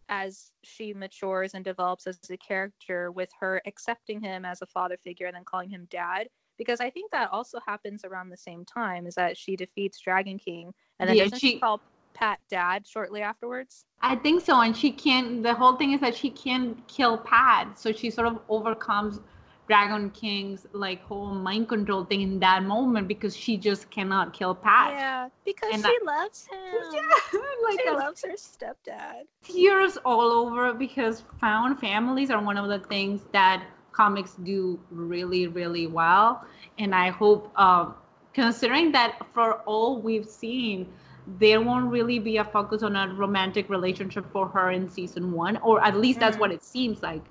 as 0.08 0.50
she 0.64 0.92
matures 0.92 1.54
and 1.54 1.64
develops 1.64 2.06
as 2.06 2.18
a 2.30 2.36
character, 2.36 3.12
with 3.12 3.30
her 3.38 3.62
accepting 3.66 4.20
him 4.20 4.44
as 4.44 4.60
a 4.60 4.66
father 4.66 4.96
figure 5.04 5.26
and 5.26 5.36
then 5.36 5.44
calling 5.44 5.70
him 5.70 5.86
dad, 5.88 6.28
because 6.58 6.80
I 6.80 6.90
think 6.90 7.12
that 7.12 7.30
also 7.30 7.60
happens 7.64 8.04
around 8.04 8.28
the 8.28 8.36
same 8.36 8.64
time, 8.64 9.06
is 9.06 9.14
that 9.14 9.36
she 9.38 9.54
defeats 9.54 10.00
Dragon 10.00 10.36
King 10.38 10.72
and 10.98 11.08
then 11.08 11.16
Yeah, 11.16 11.24
doesn't 11.24 11.38
she 11.38 11.52
she- 11.52 11.60
call 11.60 11.80
Pat 12.14 12.38
dad 12.48 12.86
shortly 12.86 13.22
afterwards? 13.22 13.84
I 14.02 14.16
think 14.16 14.44
so, 14.44 14.60
and 14.60 14.76
she 14.76 14.90
can't. 14.90 15.42
The 15.42 15.54
whole 15.54 15.76
thing 15.76 15.92
is 15.92 16.00
that 16.00 16.14
she 16.14 16.30
can't 16.30 16.86
kill 16.88 17.18
Pat, 17.18 17.78
so 17.78 17.92
she 17.92 18.10
sort 18.10 18.26
of 18.28 18.38
overcomes 18.48 19.20
Dragon 19.68 20.10
King's 20.10 20.66
like 20.72 21.02
whole 21.04 21.26
mind 21.32 21.68
control 21.68 22.04
thing 22.04 22.22
in 22.22 22.40
that 22.40 22.64
moment 22.64 23.06
because 23.08 23.36
she 23.36 23.56
just 23.56 23.90
cannot 23.90 24.32
kill 24.32 24.54
Pat. 24.54 24.90
Yeah, 24.92 25.28
because 25.44 25.70
And 25.72 25.82
she 25.84 25.88
that- 25.98 26.04
loves 26.04 26.46
him. 26.50 26.82
Yeah, 26.92 27.40
like 27.64 27.80
she 27.80 27.88
a- 27.88 27.92
loves 27.92 28.22
her 28.22 28.32
stepdad. 28.32 29.22
tears 29.44 29.96
all 30.04 30.32
over 30.32 30.72
because 30.74 31.22
found 31.40 31.78
families 31.78 32.30
are 32.30 32.42
one 32.42 32.56
of 32.56 32.68
the 32.68 32.80
things 32.88 33.22
that 33.32 33.62
comics 33.92 34.34
do 34.44 34.78
really 34.90 35.48
really 35.48 35.86
well 35.88 36.44
and 36.78 36.94
i 36.94 37.10
hope 37.10 37.50
um, 37.58 37.92
considering 38.32 38.92
that 38.92 39.18
for 39.34 39.54
all 39.66 40.00
we've 40.00 40.26
seen 40.26 40.86
there 41.26 41.60
won't 41.60 41.90
really 41.90 42.18
be 42.18 42.36
a 42.36 42.44
focus 42.44 42.82
on 42.82 42.96
a 42.96 43.08
romantic 43.14 43.68
relationship 43.68 44.24
for 44.32 44.48
her 44.48 44.70
in 44.70 44.88
season 44.88 45.32
one 45.32 45.56
or 45.58 45.82
at 45.84 45.96
least 45.96 46.18
that's 46.20 46.38
what 46.38 46.50
it 46.50 46.62
seems 46.62 47.02
like 47.02 47.22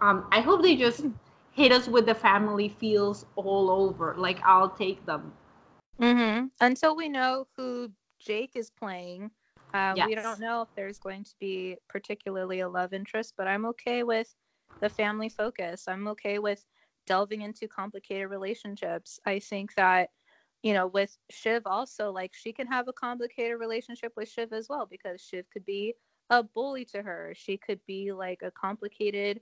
um, 0.00 0.24
i 0.32 0.40
hope 0.40 0.62
they 0.62 0.76
just 0.76 1.04
hit 1.52 1.72
us 1.72 1.88
with 1.88 2.06
the 2.06 2.14
family 2.14 2.68
feels 2.68 3.26
all 3.36 3.70
over 3.70 4.14
like 4.18 4.40
i'll 4.44 4.70
take 4.70 5.04
them 5.06 5.32
Mm-hmm. 6.00 6.46
Until 6.60 6.96
we 6.96 7.08
know 7.08 7.46
who 7.56 7.92
Jake 8.18 8.56
is 8.56 8.70
playing, 8.70 9.30
Uh, 9.74 9.96
We 10.00 10.14
don't 10.14 10.40
know 10.40 10.62
if 10.62 10.68
there's 10.74 10.98
going 10.98 11.24
to 11.24 11.34
be 11.38 11.76
particularly 11.88 12.60
a 12.60 12.68
love 12.68 12.92
interest, 12.92 13.34
but 13.36 13.46
I'm 13.46 13.66
okay 13.66 14.02
with 14.02 14.34
the 14.80 14.88
family 14.88 15.28
focus. 15.28 15.86
I'm 15.88 16.08
okay 16.08 16.38
with 16.38 16.66
delving 17.06 17.42
into 17.42 17.68
complicated 17.68 18.30
relationships. 18.30 19.20
I 19.26 19.38
think 19.40 19.74
that, 19.74 20.10
you 20.62 20.74
know, 20.74 20.86
with 20.86 21.16
Shiv 21.30 21.62
also, 21.66 22.10
like 22.10 22.32
she 22.34 22.52
can 22.52 22.66
have 22.66 22.88
a 22.88 22.92
complicated 22.92 23.58
relationship 23.58 24.12
with 24.16 24.28
Shiv 24.28 24.52
as 24.52 24.68
well 24.68 24.86
because 24.86 25.20
Shiv 25.20 25.46
could 25.50 25.64
be 25.64 25.94
a 26.30 26.42
bully 26.42 26.84
to 26.86 27.02
her. 27.02 27.32
She 27.36 27.56
could 27.56 27.80
be 27.86 28.12
like 28.12 28.42
a 28.42 28.50
complicated 28.50 29.40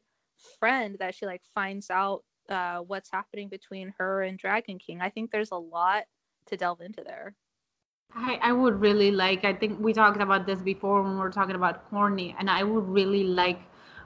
friend 0.59 0.97
that 1.01 1.15
she 1.15 1.27
like 1.27 1.43
finds 1.55 1.91
out 1.91 2.23
uh, 2.49 2.79
what's 2.79 3.11
happening 3.11 3.49
between 3.49 3.95
her 3.99 4.23
and 4.23 4.39
Dragon 4.39 4.79
King. 4.79 5.01
I 5.01 5.11
think 5.11 5.31
there's 5.31 5.51
a 5.51 5.57
lot 5.57 6.05
to 6.47 6.57
delve 6.57 6.81
into 6.81 7.03
there. 7.03 7.35
I, 8.15 8.39
I 8.41 8.53
would 8.53 8.81
really 8.81 9.11
like 9.11 9.45
i 9.45 9.53
think 9.53 9.79
we 9.81 9.93
talked 9.93 10.23
about 10.23 10.47
this 10.47 10.61
before 10.63 11.03
when 11.03 11.13
we 11.13 11.19
were 11.19 11.31
talking 11.31 11.57
about 11.57 11.91
courtney 11.91 12.35
and 12.39 12.49
i 12.49 12.63
would 12.63 12.89
really 12.89 13.25
like 13.25 13.61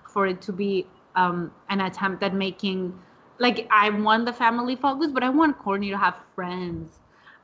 for 0.08 0.26
it 0.26 0.40
to 0.42 0.52
be 0.52 0.86
um, 1.16 1.52
an 1.68 1.80
attempt 1.80 2.22
at 2.22 2.34
making 2.34 2.98
like 3.40 3.66
i 3.72 3.90
want 3.90 4.26
the 4.26 4.32
family 4.32 4.76
focus 4.76 5.10
but 5.12 5.24
i 5.24 5.30
want 5.30 5.58
Courtney 5.58 5.90
to 5.90 5.98
have 5.98 6.16
friends 6.34 7.00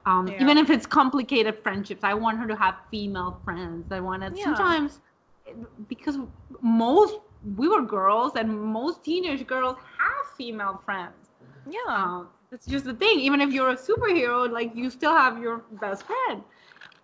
um, 0.06 0.28
Yeah. 0.28 0.40
even 0.40 0.58
if 0.58 0.70
it's 0.70 0.86
complicated 0.86 1.58
friendships 1.62 2.04
i 2.04 2.14
want 2.14 2.38
her 2.38 2.46
to 2.48 2.56
have 2.56 2.76
female 2.90 3.40
friends 3.44 3.92
i 3.92 4.00
want 4.00 4.22
to 4.22 4.32
Yeah. 4.34 4.44
sometimes 4.44 5.00
because 5.88 6.18
most 6.62 7.20
we 7.56 7.68
were 7.68 7.82
girls 7.82 8.36
and 8.36 8.60
most 8.60 9.04
teenage 9.04 9.46
girls 9.46 9.76
have 9.98 10.36
female 10.36 10.80
friends 10.84 11.30
Yeah. 11.66 12.04
um, 12.04 12.28
that's 12.50 12.66
just 12.66 12.84
the 12.84 12.94
thing. 12.94 13.20
Even 13.20 13.40
if 13.40 13.50
you're 13.52 13.70
a 13.70 13.76
superhero, 13.76 14.50
like 14.50 14.74
you 14.74 14.90
still 14.90 15.14
have 15.14 15.38
your 15.40 15.64
best 15.80 16.04
friend. 16.04 16.42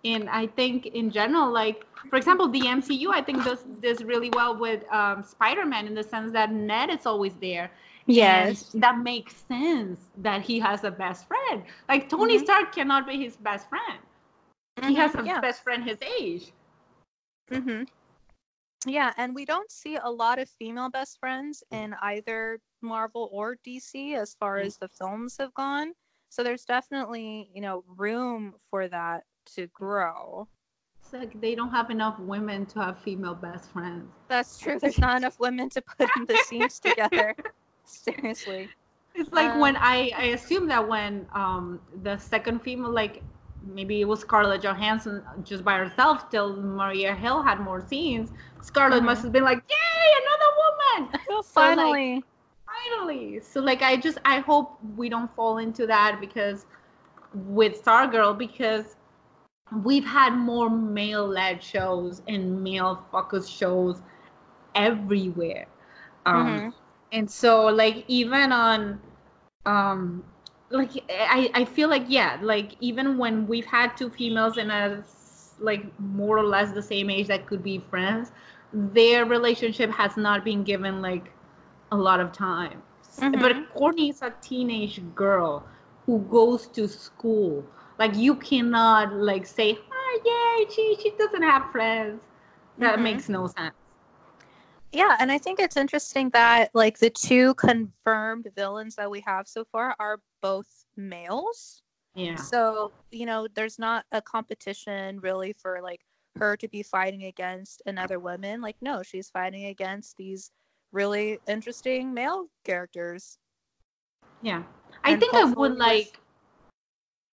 And 0.05 0.29
I 0.29 0.47
think 0.47 0.87
in 0.87 1.11
general, 1.11 1.51
like 1.51 1.85
for 2.09 2.17
example, 2.17 2.47
the 2.49 2.67
MCU, 2.67 3.11
I 3.11 3.21
think 3.21 3.43
does 3.43 3.65
this 3.81 4.01
really 4.03 4.29
well 4.29 4.57
with 4.57 4.83
um, 4.91 5.23
Spider-Man 5.23 5.87
in 5.87 5.95
the 5.95 6.03
sense 6.03 6.31
that 6.33 6.51
Ned 6.51 6.89
is 6.89 7.05
always 7.05 7.33
there. 7.35 7.71
Yes. 8.07 8.65
And 8.73 8.81
that 8.81 8.97
makes 8.99 9.35
sense 9.35 10.09
that 10.17 10.41
he 10.43 10.59
has 10.59 10.83
a 10.83 10.91
best 10.91 11.27
friend. 11.27 11.63
Like 11.87 12.09
Tony 12.09 12.37
Mhm. 12.37 12.45
Stark 12.45 12.73
cannot 12.73 13.07
be 13.07 13.17
his 13.23 13.37
best 13.37 13.69
friend. 13.69 13.99
He 14.81 14.95
has 14.95 15.15
a 15.15 15.23
yeah. 15.23 15.41
best 15.41 15.63
friend 15.63 15.83
his 15.83 15.97
age. 16.01 16.51
hmm 17.49 17.83
Yeah, 18.85 19.13
and 19.17 19.35
we 19.35 19.45
don't 19.45 19.71
see 19.71 19.95
a 19.95 20.09
lot 20.09 20.39
of 20.39 20.49
female 20.49 20.89
best 20.89 21.19
friends 21.19 21.63
in 21.71 21.95
either 22.01 22.59
Marvel 22.81 23.29
or 23.31 23.55
DC 23.63 24.13
as 24.15 24.33
far 24.35 24.59
Mm. 24.59 24.65
as 24.65 24.77
the 24.77 24.87
films 24.89 25.37
have 25.37 25.53
gone. 25.53 25.93
So 26.29 26.43
there's 26.43 26.65
definitely, 26.65 27.49
you 27.53 27.61
know, 27.61 27.83
room 27.87 28.55
for 28.69 28.87
that 28.87 29.23
to 29.55 29.67
grow. 29.67 30.49
It's 31.01 31.13
like 31.13 31.39
they 31.41 31.55
don't 31.55 31.71
have 31.71 31.89
enough 31.89 32.19
women 32.19 32.65
to 32.67 32.79
have 32.81 32.99
female 32.99 33.35
best 33.35 33.69
friends. 33.71 34.11
That's 34.27 34.57
true. 34.59 34.79
There's 34.79 34.99
not 34.99 35.17
enough 35.17 35.39
women 35.39 35.69
to 35.71 35.81
put 35.81 36.11
in 36.15 36.25
the 36.25 36.37
scenes 36.37 36.79
together. 36.79 37.35
Seriously. 37.85 38.71
It's 39.15 39.31
like 39.31 39.53
Um, 39.53 39.55
when 39.55 39.75
I 39.77 40.11
I 40.15 40.23
assume 40.37 40.67
that 40.67 40.87
when 40.87 41.27
um 41.33 41.81
the 42.03 42.17
second 42.17 42.61
female 42.61 42.91
like 42.91 43.21
maybe 43.65 44.01
it 44.01 44.05
was 44.05 44.21
Scarlett 44.21 44.61
Johansson 44.61 45.23
just 45.43 45.63
by 45.63 45.77
herself 45.77 46.29
till 46.29 46.55
Maria 46.61 47.13
Hill 47.15 47.41
had 47.43 47.59
more 47.59 47.81
scenes. 47.81 48.31
Scarlett 48.61 49.03
Mhm. 49.03 49.05
must 49.05 49.23
have 49.23 49.31
been 49.31 49.43
like, 49.43 49.63
"Yay, 49.69 50.11
another 50.23 50.51
woman!" 50.63 51.19
So, 51.41 51.69
like, 51.71 51.99
Finally. 51.99 52.23
Finally. 52.67 53.39
So 53.41 53.61
like 53.61 53.81
I 53.81 53.95
just 53.97 54.17
I 54.25 54.39
hope 54.39 54.77
we 54.97 55.09
don't 55.09 55.33
fall 55.35 55.57
into 55.57 55.85
that 55.87 56.19
because 56.21 56.65
with 57.33 57.83
Stargirl 57.83 58.37
because 58.37 58.95
we've 59.83 60.05
had 60.05 60.31
more 60.35 60.69
male-led 60.69 61.63
shows 61.63 62.21
and 62.27 62.63
male-focused 62.63 63.51
shows 63.51 64.01
everywhere. 64.75 65.67
Um, 66.25 66.63
Mhm. 66.63 66.73
And 67.13 67.31
so 67.31 67.67
like 67.67 68.05
even 68.09 68.51
on 68.53 69.01
um 69.65 70.25
like 70.71 70.91
I, 71.11 71.51
I 71.55 71.65
feel 71.65 71.89
like 71.89 72.05
yeah 72.07 72.39
like 72.41 72.73
even 72.81 73.17
when 73.17 73.47
we've 73.47 73.65
had 73.65 73.97
two 73.97 74.09
females 74.09 74.57
in 74.57 74.71
a 74.71 75.03
like 75.59 75.85
more 75.99 76.37
or 76.37 76.43
less 76.43 76.73
the 76.73 76.81
same 76.83 77.09
age 77.09 77.27
that 77.27 77.47
could 77.47 77.63
be 77.63 77.79
friends 77.79 78.31
their 78.73 79.25
relationship 79.25 79.91
has 79.91 80.17
not 80.17 80.43
been 80.43 80.63
given 80.63 81.01
like 81.01 81.31
a 81.91 81.97
lot 81.97 82.19
of 82.19 82.31
time 82.33 82.81
Mhm. 83.19 83.39
but 83.39 83.55
courtney 83.75 84.09
is 84.09 84.21
a 84.23 84.33
teenage 84.41 85.01
girl 85.15 85.67
who 86.05 86.19
goes 86.31 86.67
to 86.67 86.87
school 86.87 87.65
like 87.99 88.15
you 88.15 88.35
cannot 88.35 89.13
like 89.13 89.45
say 89.45 89.77
oh 89.91 90.21
yay 90.25 90.69
she 90.75 90.97
she 91.01 91.11
doesn't 91.17 91.43
have 91.43 91.71
friends 91.71 92.21
that 92.79 92.99
Mhm. 92.99 93.03
makes 93.03 93.29
no 93.29 93.47
sense 93.47 93.75
Yeah, 94.93 95.17
and 95.19 95.31
I 95.31 95.39
think 95.39 95.59
it's 95.59 95.75
interesting 95.75 96.29
that 96.31 96.69
like 96.75 96.99
the 96.99 97.09
two 97.09 97.55
confirmed 97.55 98.47
villains 98.55 98.95
that 98.95 99.09
we 99.09 99.21
have 99.21 99.47
so 99.47 99.65
far 99.65 99.95
are 99.99 100.19
both 100.41 100.67
males. 100.95 101.81
yeah 102.15 102.35
So, 102.37 102.91
you 103.11 103.25
know, 103.25 103.47
there's 103.55 103.79
not 103.79 104.05
a 104.11 104.21
competition 104.21 105.19
really 105.19 105.53
for 105.53 105.81
like 105.81 106.01
her 106.35 106.55
to 106.57 106.67
be 106.67 106.83
fighting 106.83 107.23
against 107.23 107.81
another 107.87 108.19
woman. 108.19 108.61
Like, 108.61 108.75
no, 108.81 109.01
she's 109.01 109.29
fighting 109.29 109.65
against 109.65 110.15
these 110.17 110.51
really 110.91 111.39
interesting 111.47 112.13
male 112.13 112.47
characters. 112.63 113.39
Yeah. 114.43 114.61
I 115.03 115.11
And 115.13 115.19
think 115.19 115.33
I 115.35 115.45
would 115.45 115.77
like 115.77 116.19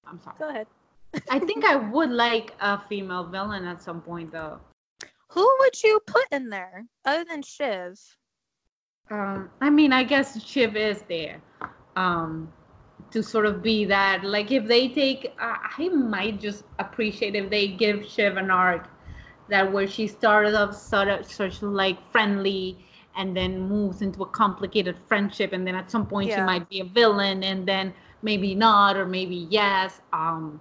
I'm 0.06 0.20
sorry. 0.20 0.36
Go 0.38 0.48
ahead. 0.48 0.66
I 1.30 1.38
think 1.38 1.64
I 1.64 1.76
would 1.92 2.10
like 2.10 2.54
a 2.60 2.80
female 2.88 3.24
villain 3.24 3.64
at 3.66 3.82
some 3.82 4.00
point 4.00 4.32
though. 4.32 4.60
Who 5.30 5.56
would 5.60 5.82
you 5.82 6.00
put 6.06 6.26
in 6.32 6.50
there 6.50 6.86
other 7.04 7.24
than 7.24 7.42
Shiv? 7.42 7.98
Um 9.10 9.50
I 9.60 9.70
mean, 9.70 9.92
I 9.92 10.04
guess 10.04 10.42
Shiv 10.44 10.76
is 10.76 11.02
there. 11.02 11.40
Um 11.96 12.52
to 13.10 13.22
sort 13.22 13.46
of 13.46 13.62
be 13.62 13.84
that 13.86 14.24
like 14.24 14.52
if 14.52 14.66
they 14.66 14.88
take 14.88 15.32
uh, 15.40 15.56
I 15.78 15.88
might 15.88 16.40
just 16.40 16.64
appreciate 16.78 17.34
if 17.34 17.50
they 17.50 17.66
give 17.68 18.06
Shiv 18.06 18.36
an 18.36 18.50
arc 18.50 18.88
that 19.48 19.72
where 19.72 19.88
she 19.88 20.06
started 20.06 20.54
off 20.54 20.76
sort 20.76 21.08
of 21.08 21.26
such 21.26 21.62
like 21.62 21.98
friendly 22.12 22.78
and 23.16 23.36
then 23.36 23.68
moves 23.68 24.00
into 24.02 24.22
a 24.22 24.26
complicated 24.26 24.96
friendship 25.08 25.52
and 25.52 25.66
then 25.66 25.74
at 25.74 25.90
some 25.90 26.06
point 26.06 26.30
she 26.30 26.40
might 26.40 26.68
be 26.68 26.80
a 26.80 26.84
villain 26.84 27.42
and 27.42 27.66
then 27.66 27.92
maybe 28.22 28.54
not 28.54 28.96
or 28.96 29.06
maybe 29.06 29.46
yes 29.50 30.00
um 30.12 30.60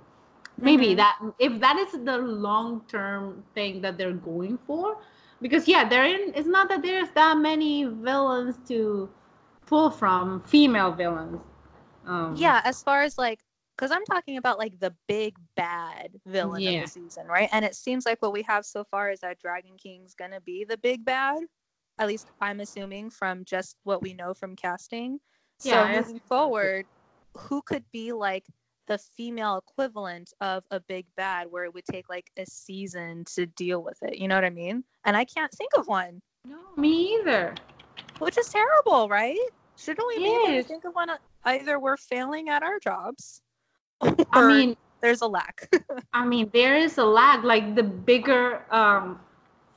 maybe 0.62 0.94
Mhm. 0.94 0.96
that 0.96 1.18
if 1.40 1.60
that 1.60 1.78
is 1.78 1.92
the 2.04 2.18
long 2.18 2.82
term 2.88 3.44
thing 3.54 3.82
that 3.82 3.98
they're 3.98 4.14
going 4.14 4.58
for 4.58 4.98
because 5.42 5.68
yeah 5.68 5.88
there 5.88 6.06
in 6.06 6.34
it's 6.36 6.48
not 6.48 6.70
that 6.70 6.82
there's 6.82 7.10
that 7.12 7.38
many 7.38 7.84
villains 7.86 8.58
to 8.68 9.10
pull 9.66 9.90
from 9.90 10.42
female 10.42 10.92
villains 10.92 11.42
um 12.06 12.30
Yeah, 12.30 12.62
as 12.64 12.82
far 12.84 13.02
as 13.04 13.18
like, 13.18 13.42
because 13.78 13.92
I'm 13.92 14.06
talking 14.06 14.38
about 14.38 14.58
like 14.60 14.80
the 14.80 14.96
big 15.08 15.36
bad 15.56 16.20
villain 16.26 16.66
Yeah. 16.66 16.78
of 16.78 16.80
the 16.80 16.88
season, 16.88 17.28
right? 17.28 17.50
And 17.52 17.66
it 17.66 17.76
seems 17.76 18.06
like 18.06 18.22
what 18.22 18.34
we 18.34 18.44
have 18.44 18.66
so 18.66 18.84
far 18.84 19.10
is 19.12 19.20
that 19.22 19.40
Dragon 19.40 19.78
King's 19.78 20.16
gonna 20.16 20.42
be 20.42 20.64
the 20.66 20.78
big 20.78 21.06
bad. 21.06 21.44
At 21.98 22.08
least 22.08 22.30
I'm 22.42 22.60
assuming 22.60 23.10
from 23.10 23.44
just 23.46 23.78
what 23.84 24.02
we 24.02 24.14
know 24.14 24.34
from 24.34 24.56
casting. 24.56 25.20
So 25.58 25.88
Yeah, 25.88 25.88
moving 25.88 26.20
assume 26.20 26.32
so, 26.38 26.52
too. 26.60 26.70
forward, 26.70 26.88
who 27.38 27.62
could 27.62 27.86
be 27.92 28.12
like 28.14 28.46
the 28.90 28.98
female 28.98 29.64
equivalent 29.66 30.34
of 30.42 30.66
a 30.72 30.82
big 30.82 31.06
bad 31.16 31.48
where 31.50 31.64
it 31.64 31.74
would 31.74 31.86
take 31.90 32.10
like 32.10 32.30
a 32.38 32.46
season 32.46 33.24
to 33.36 33.46
deal 33.46 33.82
with 33.82 33.98
it? 34.02 34.18
You 34.18 34.28
know 34.28 34.36
what 34.36 34.44
I 34.44 34.50
mean? 34.50 34.84
And 35.06 35.16
I 35.16 35.24
can't 35.24 35.52
think 35.54 35.72
of 35.78 35.88
one, 35.88 36.22
no 36.46 36.58
me 36.76 37.16
either 37.16 37.56
which 38.20 38.38
is 38.38 38.50
terrible, 38.50 39.08
right? 39.10 39.38
Shouldn't 39.78 40.08
we 40.08 40.18
be 40.18 40.26
able 40.26 40.62
to 40.62 40.64
think 40.64 40.86
of 40.86 40.94
one? 40.94 41.10
Either 41.46 41.80
we're 41.80 41.98
failing 41.98 42.50
at 42.50 42.64
our 42.64 42.80
jobs, 42.80 43.42
i 44.02 44.46
mean 44.46 44.76
there's 45.02 45.22
a 45.22 45.28
lack. 45.28 45.70
I 46.14 46.26
mean, 46.26 46.50
there 46.54 46.76
is 46.78 46.98
a 46.98 47.06
lag. 47.06 47.46
Like 47.46 47.76
the 47.76 47.84
bigger 47.84 48.66
um, 48.74 49.20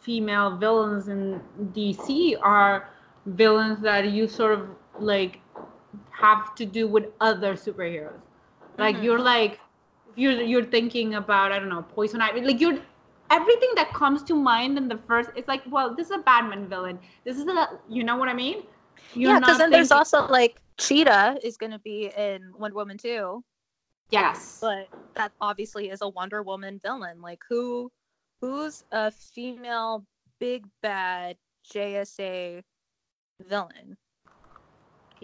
female 0.00 0.56
villains 0.56 1.06
in 1.06 1.40
DC 1.72 2.36
are 2.42 2.90
villains 3.26 3.80
that 3.82 4.10
you 4.10 4.26
sort 4.26 4.58
of 4.58 4.68
like 4.98 5.38
have 6.10 6.54
to 6.56 6.66
do 6.66 6.88
with 6.88 7.06
other 7.20 7.54
superheroes. 7.54 8.20
Like 8.78 8.96
Mhm. 8.96 9.02
you're 9.02 9.18
like 9.18 9.60
you're 10.16 10.32
you're 10.40 10.64
thinking 10.64 11.14
about 11.14 11.52
I 11.52 11.58
don't 11.58 11.68
know 11.68 11.82
Poison 11.82 12.20
Ivy. 12.20 12.40
Like 12.42 12.60
you're 12.60 12.78
everything 13.30 13.70
that 13.76 13.92
comes 13.94 14.22
to 14.24 14.34
mind 14.34 14.76
in 14.78 14.88
the 14.88 14.98
first. 14.98 15.30
It's 15.36 15.48
like 15.48 15.62
well, 15.70 15.94
this 15.94 16.06
is 16.08 16.12
a 16.12 16.18
Batman 16.18 16.68
villain. 16.68 16.98
This 17.24 17.38
is 17.38 17.46
a 17.46 17.80
you 17.88 18.04
know 18.04 18.16
what 18.16 18.28
I 18.28 18.34
mean? 18.34 18.64
You're 19.14 19.34
yeah, 19.34 19.40
because 19.40 19.58
then 19.58 19.70
there's 19.70 19.92
also 19.92 20.26
like 20.26 20.60
Cheetah 20.78 21.38
is 21.42 21.56
going 21.56 21.72
to 21.72 21.78
be 21.78 22.10
in 22.16 22.52
Wonder 22.56 22.76
Woman 22.76 22.98
too. 22.98 23.44
yes. 24.10 24.58
but 24.60 24.88
that 25.14 25.32
obviously 25.40 25.90
is 25.90 26.00
a 26.02 26.08
Wonder 26.08 26.42
Woman 26.42 26.80
villain. 26.82 27.20
Like 27.20 27.42
who, 27.48 27.90
who's 28.40 28.82
a 28.92 29.10
female 29.10 30.04
big 30.40 30.66
bad 30.82 31.36
JSA 31.72 32.62
villain? 33.42 33.96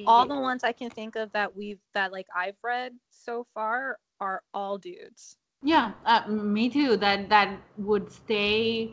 All 0.07 0.27
the 0.27 0.39
ones 0.39 0.65
I 0.65 0.73
can 0.73 0.91
think 0.91 1.17
of 1.17 1.33
that 1.33 1.55
we've 1.57 1.81
that 1.95 2.13
like 2.13 2.27
I've 2.35 2.57
read 2.63 2.95
so 3.11 3.47
far 3.55 3.99
are 4.21 4.43
all 4.55 4.79
dudes. 4.79 5.37
Yeah, 5.63 5.93
uh, 6.05 6.27
me 6.29 6.69
too. 6.69 6.97
That 6.97 7.29
that 7.31 7.59
would 7.79 8.11
stay. 8.11 8.93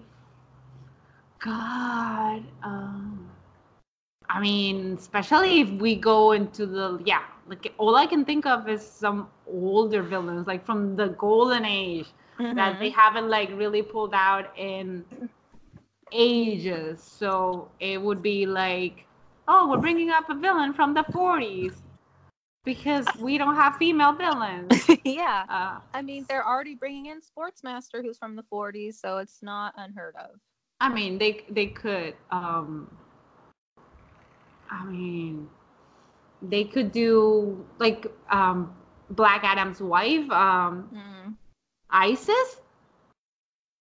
God, 1.40 2.44
um, 2.64 3.30
I 4.30 4.40
mean, 4.40 4.96
especially 4.98 5.62
if 5.62 5.70
we 5.70 5.96
go 5.96 6.32
into 6.32 6.66
the 6.66 7.02
yeah, 7.06 7.24
like 7.48 7.74
all 7.78 7.96
I 7.96 8.06
can 8.06 8.26
think 8.26 8.46
of 8.46 8.68
is 8.68 8.86
some 8.86 9.30
older 9.48 10.02
villains, 10.02 10.48
like 10.48 10.66
from 10.66 10.96
the 10.96 11.10
golden 11.10 11.66
age, 11.66 12.08
that 12.56 12.80
they 12.80 12.90
haven't 12.90 13.30
like 13.30 13.50
really 13.52 13.82
pulled 13.84 14.14
out 14.14 14.58
in 14.58 15.06
ages. 16.12 17.02
So 17.04 17.70
it 17.80 18.02
would 18.02 18.22
be 18.22 18.46
like, 18.46 19.06
oh, 19.48 19.70
we're 19.70 19.78
bringing 19.78 20.10
up 20.10 20.30
a 20.30 20.36
villain 20.36 20.74
from 20.74 20.94
the 20.94 21.04
40s 21.04 21.82
because 22.64 23.16
we 23.20 23.38
don't 23.38 23.56
have 23.56 23.76
female 23.78 24.14
villains. 24.14 24.88
yeah. 25.06 25.46
Uh, 25.50 25.80
I 25.94 26.02
mean, 26.02 26.26
they're 26.28 26.46
already 26.46 26.76
bringing 26.76 27.08
in 27.08 27.22
Sportsmaster, 27.22 28.02
who's 28.02 28.18
from 28.18 28.36
the 28.36 28.44
40s, 28.44 28.96
so 28.96 29.18
it's 29.18 29.42
not 29.42 29.74
unheard 29.78 30.16
of. 30.16 30.40
I 30.80 30.90
mean, 30.90 31.18
they 31.18 31.46
they 31.50 31.68
could. 31.68 32.16
Um, 32.32 32.90
I 34.70 34.84
mean, 34.86 35.50
they 36.42 36.64
could 36.66 36.92
do 36.92 37.66
like 37.80 38.06
um, 38.30 38.76
Black 39.10 39.44
Adam's 39.44 39.82
wife, 39.82 40.30
um, 40.32 40.90
Mm. 40.94 41.36
Isis. 41.90 42.62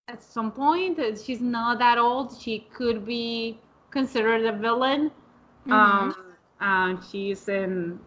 At 0.09 0.23
some 0.23 0.53
point, 0.53 0.99
uh, 0.99 1.17
she's 1.17 1.41
not 1.41 1.79
that 1.79 1.99
old. 1.99 2.37
She 2.39 2.61
could 2.73 3.05
be 3.05 3.59
considered 3.91 4.45
a 4.45 4.53
villain. 4.53 5.11
Um, 5.71 6.15
uh, 6.61 6.97
she's 7.11 7.49
in, 7.49 7.99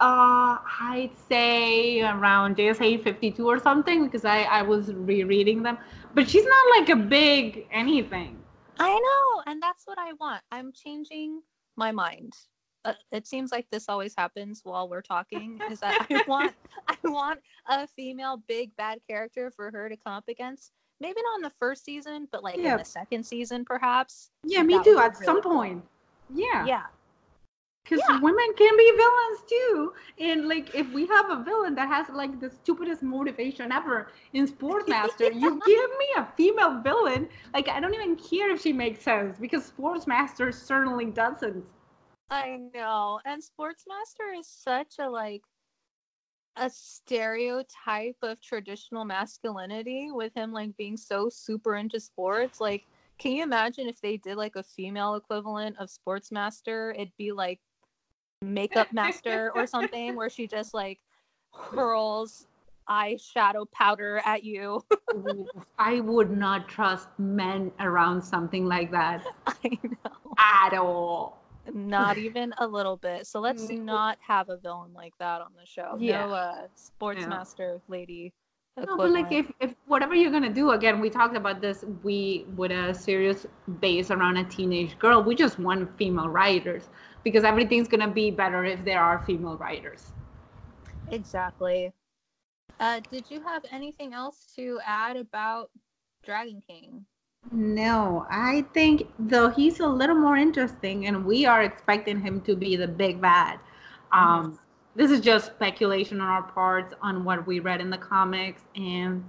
uh, 0.00 0.58
I'd 0.80 1.10
say 1.28 2.00
around 2.02 2.56
JSA 2.56 3.02
52 3.02 3.46
or 3.46 3.58
something 3.58 4.04
because 4.04 4.24
I, 4.24 4.42
I 4.42 4.62
was 4.62 4.92
rereading 4.92 5.62
them. 5.62 5.78
But 6.14 6.28
she's 6.28 6.44
not 6.44 6.78
like 6.78 6.88
a 6.90 6.96
big 6.96 7.66
anything. 7.72 8.38
I 8.78 8.88
know, 8.88 9.42
and 9.46 9.62
that's 9.62 9.86
what 9.86 9.98
I 9.98 10.12
want. 10.20 10.42
I'm 10.50 10.72
changing 10.72 11.42
my 11.76 11.92
mind. 11.92 12.32
Uh, 12.84 12.94
it 13.12 13.26
seems 13.26 13.52
like 13.52 13.66
this 13.70 13.88
always 13.88 14.14
happens 14.16 14.62
while 14.64 14.88
we're 14.88 15.02
talking. 15.02 15.60
Is 15.70 15.80
that 15.80 16.06
I 16.08 16.22
want 16.28 16.54
I 16.88 16.96
want 17.04 17.40
a 17.68 17.86
female 17.86 18.42
big 18.48 18.74
bad 18.76 19.00
character 19.06 19.50
for 19.50 19.70
her 19.70 19.88
to 19.88 19.96
come 19.96 20.14
up 20.14 20.28
against. 20.28 20.72
Maybe 20.98 21.20
not 21.22 21.36
in 21.36 21.42
the 21.42 21.52
first 21.58 21.84
season, 21.84 22.26
but 22.32 22.42
like 22.42 22.56
Yeah. 22.56 22.72
in 22.72 22.78
the 22.78 22.84
second 22.84 23.24
season, 23.24 23.64
perhaps. 23.64 24.30
Yeah, 24.44 24.62
me 24.62 24.82
too. 24.82 24.98
At 24.98 25.16
some 25.16 25.42
cool. 25.42 25.52
point. 25.52 25.84
Yeah. 26.34 26.70
Yeah, 26.70 26.86
Because 27.84 28.08
Yeah. 28.08 28.20
women 28.20 28.54
can 28.56 28.76
be 28.76 28.90
villains 28.96 29.42
too. 29.48 29.92
And 30.18 30.48
like 30.48 30.74
if 30.74 30.92
we 30.92 31.06
have 31.06 31.30
a 31.30 31.42
villain 31.42 31.74
that 31.74 31.88
has 31.88 32.08
like 32.10 32.40
the 32.40 32.50
stupidest 32.50 33.02
motivation 33.02 33.72
ever 33.72 34.08
in 34.32 34.46
Sportsmaster, 34.46 35.30
you 35.34 35.60
give 35.62 35.90
me 35.98 36.06
a 36.16 36.26
female 36.36 36.80
villain. 36.80 37.28
Like 37.52 37.68
I 37.68 37.80
don't 37.80 37.94
even 37.94 38.16
care 38.16 38.50
if 38.50 38.60
she 38.62 38.72
makes 38.72 39.00
sense 39.02 39.38
because 39.38 39.70
Sportsmaster 39.70 40.52
certainly 40.54 41.06
doesn't. 41.06 41.64
I 42.30 42.56
know. 42.56 43.20
And 43.24 43.42
Sportsmaster 43.42 44.36
is 44.38 44.48
such 44.48 44.98
a 44.98 45.08
like 45.08 45.42
a 46.56 46.68
stereotype 46.70 48.16
of 48.22 48.40
traditional 48.40 49.04
masculinity 49.04 50.10
with 50.10 50.34
him 50.34 50.52
like 50.52 50.76
being 50.76 50.96
so 50.96 51.28
super 51.28 51.74
into 51.76 52.00
sports. 52.00 52.60
Like, 52.60 52.86
can 53.20 53.32
you 53.32 53.42
imagine 53.42 53.86
if 53.86 54.00
they 54.00 54.16
did 54.16 54.36
like 54.36 54.56
a 54.56 54.62
female 54.62 55.14
equivalent 55.14 55.76
of 55.78 55.90
Sportsmaster? 55.90 56.94
It'd 56.94 57.12
be 57.18 57.32
like 57.32 57.60
Makeup 58.42 58.88
Master 58.92 59.52
or 59.54 59.66
something 59.66 60.16
where 60.16 60.30
she 60.30 60.46
just 60.46 60.72
like 60.72 60.98
hurls 61.52 62.46
eyeshadow 62.88 63.70
powder 63.70 64.20
at 64.24 64.42
you. 64.42 64.82
I 65.78 66.00
would 66.00 66.30
not 66.36 66.66
trust 66.68 67.08
men 67.18 67.70
around 67.78 68.22
something 68.22 68.64
like 68.64 68.90
that 68.90 69.22
I 69.46 69.78
know. 69.82 70.34
at 70.38 70.74
all. 70.74 71.42
Not 71.72 72.16
even 72.16 72.54
a 72.58 72.66
little 72.66 72.96
bit. 72.96 73.26
So 73.26 73.38
let's 73.40 73.68
not 73.70 74.18
have 74.26 74.48
a 74.48 74.56
villain 74.56 74.92
like 74.94 75.12
that 75.18 75.42
on 75.42 75.52
the 75.60 75.66
show. 75.66 75.96
Yeah. 76.00 76.26
No 76.26 76.32
uh, 76.32 76.62
Sportsmaster 76.76 77.80
lady. 77.88 78.32
No, 78.76 78.96
but 78.96 79.10
like 79.10 79.30
if, 79.30 79.50
if 79.60 79.74
whatever 79.86 80.14
you're 80.14 80.30
gonna 80.30 80.52
do, 80.52 80.70
again, 80.70 81.00
we 81.00 81.10
talked 81.10 81.36
about 81.36 81.60
this. 81.60 81.84
We 82.02 82.46
with 82.56 82.70
a 82.70 82.94
serious 82.94 83.46
base 83.80 84.10
around 84.10 84.36
a 84.38 84.44
teenage 84.44 84.98
girl. 84.98 85.22
We 85.22 85.34
just 85.34 85.58
want 85.58 85.96
female 85.98 86.28
writers 86.28 86.88
because 87.24 87.44
everything's 87.44 87.88
gonna 87.88 88.08
be 88.08 88.30
better 88.30 88.64
if 88.64 88.84
there 88.84 89.00
are 89.00 89.22
female 89.26 89.56
writers. 89.56 90.12
Exactly. 91.10 91.92
Uh, 92.78 93.00
did 93.10 93.24
you 93.28 93.42
have 93.42 93.64
anything 93.70 94.14
else 94.14 94.46
to 94.56 94.80
add 94.86 95.16
about 95.16 95.70
Dragon 96.24 96.62
King? 96.66 97.04
No, 97.52 98.26
I 98.30 98.64
think 98.72 99.08
though 99.18 99.48
he's 99.50 99.80
a 99.80 99.86
little 99.86 100.16
more 100.16 100.36
interesting, 100.36 101.06
and 101.06 101.24
we 101.24 101.44
are 101.44 101.62
expecting 101.62 102.20
him 102.20 102.40
to 102.42 102.54
be 102.54 102.76
the 102.76 102.88
big 102.88 103.20
bad. 103.20 103.58
Um, 104.12 104.58
this 105.00 105.10
is 105.10 105.22
just 105.22 105.46
speculation 105.46 106.20
on 106.20 106.28
our 106.28 106.42
parts 106.42 106.92
on 107.00 107.24
what 107.24 107.46
we 107.46 107.58
read 107.58 107.80
in 107.80 107.88
the 107.88 107.96
comics, 107.96 108.60
and 108.76 109.24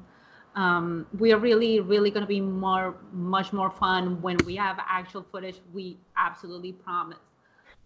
um, 0.53 1.07
we 1.17 1.31
are 1.31 1.37
really, 1.37 1.79
really 1.79 2.11
going 2.11 2.23
to 2.23 2.27
be 2.27 2.41
more, 2.41 2.97
much 3.13 3.53
more 3.53 3.71
fun 3.71 4.21
when 4.21 4.35
we 4.45 4.53
have 4.57 4.77
actual 4.85 5.23
footage. 5.23 5.61
We 5.71 5.97
absolutely 6.17 6.73
promise. 6.73 7.19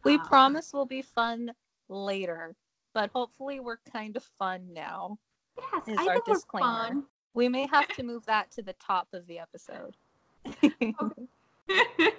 We 0.04 0.16
Uh, 0.16 0.24
promise 0.26 0.74
will 0.74 0.88
be 0.88 1.04
fun 1.04 1.54
later, 1.88 2.56
but 2.96 3.12
hopefully 3.12 3.60
we're 3.60 3.78
kind 3.94 4.18
of 4.18 4.24
fun 4.24 4.74
now. 4.74 5.20
Yes, 5.56 5.88
is 5.88 5.98
I 6.00 6.08
our 6.08 6.14
think 6.22 6.28
we're 6.28 6.60
fun. 6.60 7.04
We 7.36 7.50
may 7.50 7.68
have 7.68 7.88
to 7.90 8.02
move 8.02 8.26
that 8.26 8.50
to 8.54 8.64
the 8.64 8.74
top 8.74 9.10
of 9.14 9.28
the 9.28 9.38
episode. 9.38 9.96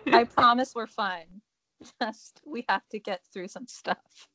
I 0.07 0.23
promise 0.33 0.77
we're 0.77 0.87
fun. 0.87 1.25
Just 2.01 2.41
we 2.47 2.65
have 2.69 2.89
to 2.91 3.01
get 3.01 3.25
through 3.33 3.49
some 3.49 3.67
stuff. 3.67 4.29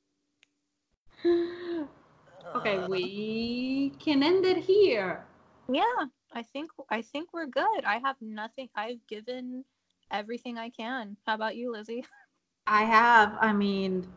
Okay, 1.26 2.78
Uh, 2.78 2.88
we 2.88 3.92
can 4.00 4.24
end 4.24 4.46
it 4.46 4.58
here. 4.58 5.24
Yeah, 5.72 6.06
I 6.34 6.44
think 6.44 6.72
I 6.90 7.02
think 7.02 7.34
we're 7.34 7.46
good. 7.48 7.86
I 7.86 8.00
have 8.00 8.16
nothing. 8.22 8.70
I've 8.76 9.06
given 9.08 9.64
everything 10.12 10.58
I 10.58 10.70
can. 10.70 11.18
How 11.26 11.36
about 11.36 11.56
you, 11.56 11.72
Lizzie? 11.72 12.06
I 12.68 12.84
have. 12.84 13.38
I 13.40 13.54
mean, 13.54 14.08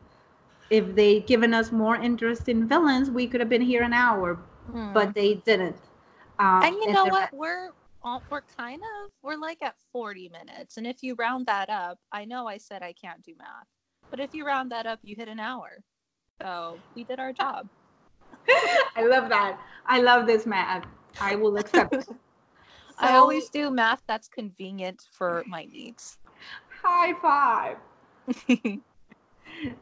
if 0.70 0.94
they'd 0.94 1.26
given 1.26 1.54
us 1.54 1.72
more 1.72 1.96
interest 1.96 2.48
in 2.48 2.66
villains, 2.68 3.10
we 3.10 3.26
could 3.26 3.40
have 3.40 3.48
been 3.48 3.62
here 3.62 3.82
an 3.82 3.92
hour, 3.92 4.38
but 4.92 5.14
they 5.14 5.34
didn't. 5.34 5.76
Um, 6.38 6.62
and 6.64 6.74
you 6.74 6.92
know 6.92 7.06
what? 7.06 7.32
We're 7.32 7.70
all, 8.02 8.22
we're 8.30 8.42
kind 8.56 8.80
of 8.82 9.10
we're 9.22 9.36
like 9.36 9.62
at 9.62 9.76
40 9.92 10.28
minutes, 10.30 10.76
and 10.76 10.86
if 10.86 11.02
you 11.02 11.14
round 11.14 11.46
that 11.46 11.70
up, 11.70 11.98
I 12.12 12.24
know 12.24 12.46
I 12.46 12.58
said 12.58 12.82
I 12.82 12.92
can't 12.92 13.22
do 13.22 13.34
math, 13.38 13.68
but 14.10 14.20
if 14.20 14.34
you 14.34 14.44
round 14.46 14.70
that 14.72 14.86
up, 14.86 15.00
you 15.02 15.14
hit 15.16 15.28
an 15.28 15.40
hour. 15.40 15.82
So 16.40 16.78
we 16.94 17.04
did 17.04 17.18
our 17.20 17.32
job. 17.32 17.68
I 18.96 19.04
love 19.04 19.28
that. 19.28 19.58
I 19.86 20.00
love 20.00 20.26
this 20.26 20.46
math. 20.46 20.84
I 21.20 21.36
will 21.36 21.56
accept. 21.56 21.94
it. 21.94 22.08
I 22.98 23.14
always 23.16 23.48
do 23.48 23.70
math 23.70 24.02
that's 24.06 24.28
convenient 24.28 25.02
for 25.10 25.44
my 25.46 25.64
needs. 25.64 26.18
high 26.82 27.14
five. 27.20 27.78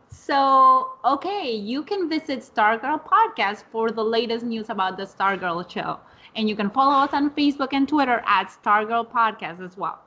So, 0.08 0.92
okay, 1.04 1.50
you 1.52 1.82
can 1.82 2.08
visit 2.08 2.40
Stargirl 2.40 3.02
Podcast 3.04 3.64
for 3.72 3.90
the 3.90 4.04
latest 4.04 4.44
news 4.44 4.70
about 4.70 4.96
the 4.96 5.04
Stargirl 5.04 5.68
show. 5.70 5.98
And 6.36 6.48
you 6.48 6.54
can 6.56 6.70
follow 6.70 6.94
us 7.04 7.12
on 7.12 7.30
Facebook 7.30 7.70
and 7.72 7.88
Twitter 7.88 8.22
at 8.26 8.48
Stargirl 8.48 9.10
Podcast 9.10 9.64
as 9.64 9.76
well. 9.76 10.00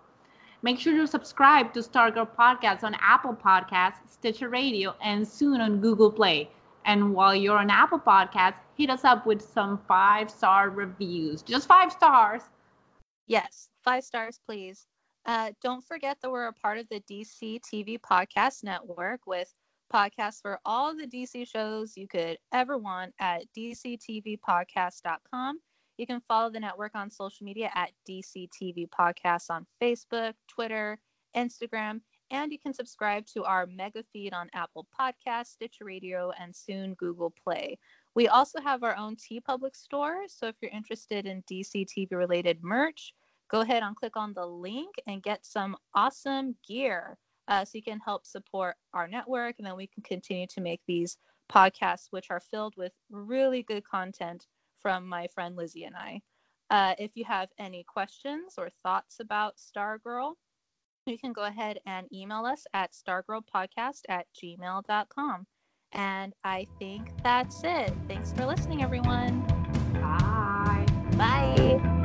Make 0.66 0.80
sure 0.80 0.98
to 0.98 1.06
subscribe 1.06 1.74
to 1.74 1.82
Stargirl 1.82 2.30
Podcast 2.36 2.84
on 2.84 2.96
Apple 3.00 3.36
Podcasts, 3.36 4.10
Stitcher 4.10 4.50
Radio, 4.50 4.96
and 5.00 5.28
soon 5.28 5.62
on 5.62 5.80
Google 5.80 6.12
Play. 6.12 6.50
And 6.86 7.14
while 7.14 7.36
you're 7.36 7.60
on 7.60 7.70
Apple 7.70 8.00
Podcasts, 8.00 8.56
hit 8.76 8.90
us 8.90 9.04
up 9.04 9.28
with 9.28 9.44
some 9.44 9.80
five 9.88 10.32
star 10.32 10.72
reviews. 10.72 11.44
Just 11.44 11.68
five 11.68 11.92
stars. 11.92 12.42
Yes, 13.28 13.70
five 13.84 14.04
stars, 14.04 14.40
please. 14.44 14.88
Uh, 15.28 15.52
don't 15.62 15.84
forget 15.84 16.18
that 16.24 16.32
we're 16.32 16.48
a 16.48 16.54
part 16.54 16.80
of 16.80 16.90
the 16.90 17.02
DC 17.02 17.62
TV 17.62 18.00
Podcast 18.00 18.64
Network 18.64 19.28
with 19.28 19.54
podcasts 19.94 20.42
for 20.42 20.60
all 20.66 20.96
the 20.96 21.06
DC 21.06 21.48
shows 21.48 21.96
you 21.96 22.08
could 22.08 22.40
ever 22.52 22.80
want 22.80 23.14
at 23.20 23.44
dctvpodcast.com. 23.56 25.60
You 25.98 26.06
can 26.06 26.22
follow 26.28 26.50
the 26.50 26.60
network 26.60 26.94
on 26.96 27.10
social 27.10 27.46
media 27.46 27.72
at 27.74 27.92
DCTV 28.10 28.90
Podcasts 28.90 29.50
on 29.50 29.66
Facebook, 29.82 30.34
Twitter, 30.48 31.00
Instagram, 31.36 32.02
and 32.32 32.52
you 32.52 32.60
can 32.60 32.74
subscribe 32.74 33.26
to 33.28 33.44
our 33.44 33.66
mega 33.68 34.04
feed 34.12 34.34
on 34.34 34.50
Apple 34.54 34.88
Podcasts, 35.00 35.54
Stitcher 35.54 35.86
Radio, 35.86 36.32
and 36.40 36.56
soon 36.56 36.96
Google 36.96 37.34
Play. 37.44 37.78
We 38.16 38.28
also 38.28 38.60
have 38.62 38.84
our 38.84 38.96
own 38.96 39.16
TeePublic 39.16 39.76
store, 39.76 40.24
so 40.28 40.48
if 40.48 40.56
you're 40.62 40.72
interested 40.72 41.26
in 41.26 41.44
DCTV 41.44 42.12
related 42.12 42.64
merch, 42.64 43.14
go 43.50 43.62
ahead 43.62 43.84
and 43.84 43.96
click 43.96 44.18
on 44.18 44.34
the 44.34 44.46
link 44.46 44.96
and 45.08 45.22
get 45.22 45.46
some 45.46 45.78
awesome 45.94 46.56
gear 46.68 47.18
uh, 47.48 47.64
so 47.64 47.72
you 47.76 47.84
can 47.84 48.00
help 48.00 48.26
support 48.26 48.76
our 48.94 49.08
network 49.08 49.56
and 49.60 49.68
then 49.68 49.76
we 49.76 49.88
can 49.88 50.02
continue 50.04 50.48
to 50.48 50.62
make 50.62 50.82
these 50.88 51.18
podcasts 51.52 52.08
which 52.10 52.32
are 52.32 52.40
filled 52.40 52.74
with 52.76 52.92
really 53.12 53.62
good 53.62 53.84
content 53.84 54.48
from 54.86 55.10
my 55.10 55.26
friend 55.34 55.56
Lizzie 55.56 55.86
and 55.86 55.96
I. 55.96 56.22
Uh, 56.70 56.94
if 57.00 57.10
you 57.16 57.26
have 57.26 57.50
any 57.58 57.84
questions 57.84 58.54
or 58.56 58.70
thoughts 58.84 59.20
about 59.20 59.56
Stargirl, 59.58 60.34
you 61.08 61.18
can 61.18 61.34
go 61.34 61.46
ahead 61.46 61.80
and 61.88 62.06
email 62.14 62.46
us 62.46 62.68
at 62.76 62.92
stargirlpodcast 62.94 64.02
at 64.10 64.28
gmail.com. 64.40 65.48
And 65.94 66.34
I 66.44 66.68
think 66.78 67.10
that's 67.24 67.64
it. 67.64 67.94
Thanks 68.08 68.32
for 68.32 68.46
listening, 68.46 68.84
everyone. 68.84 69.42
Bye. 69.94 70.86
Bye. 71.18 72.02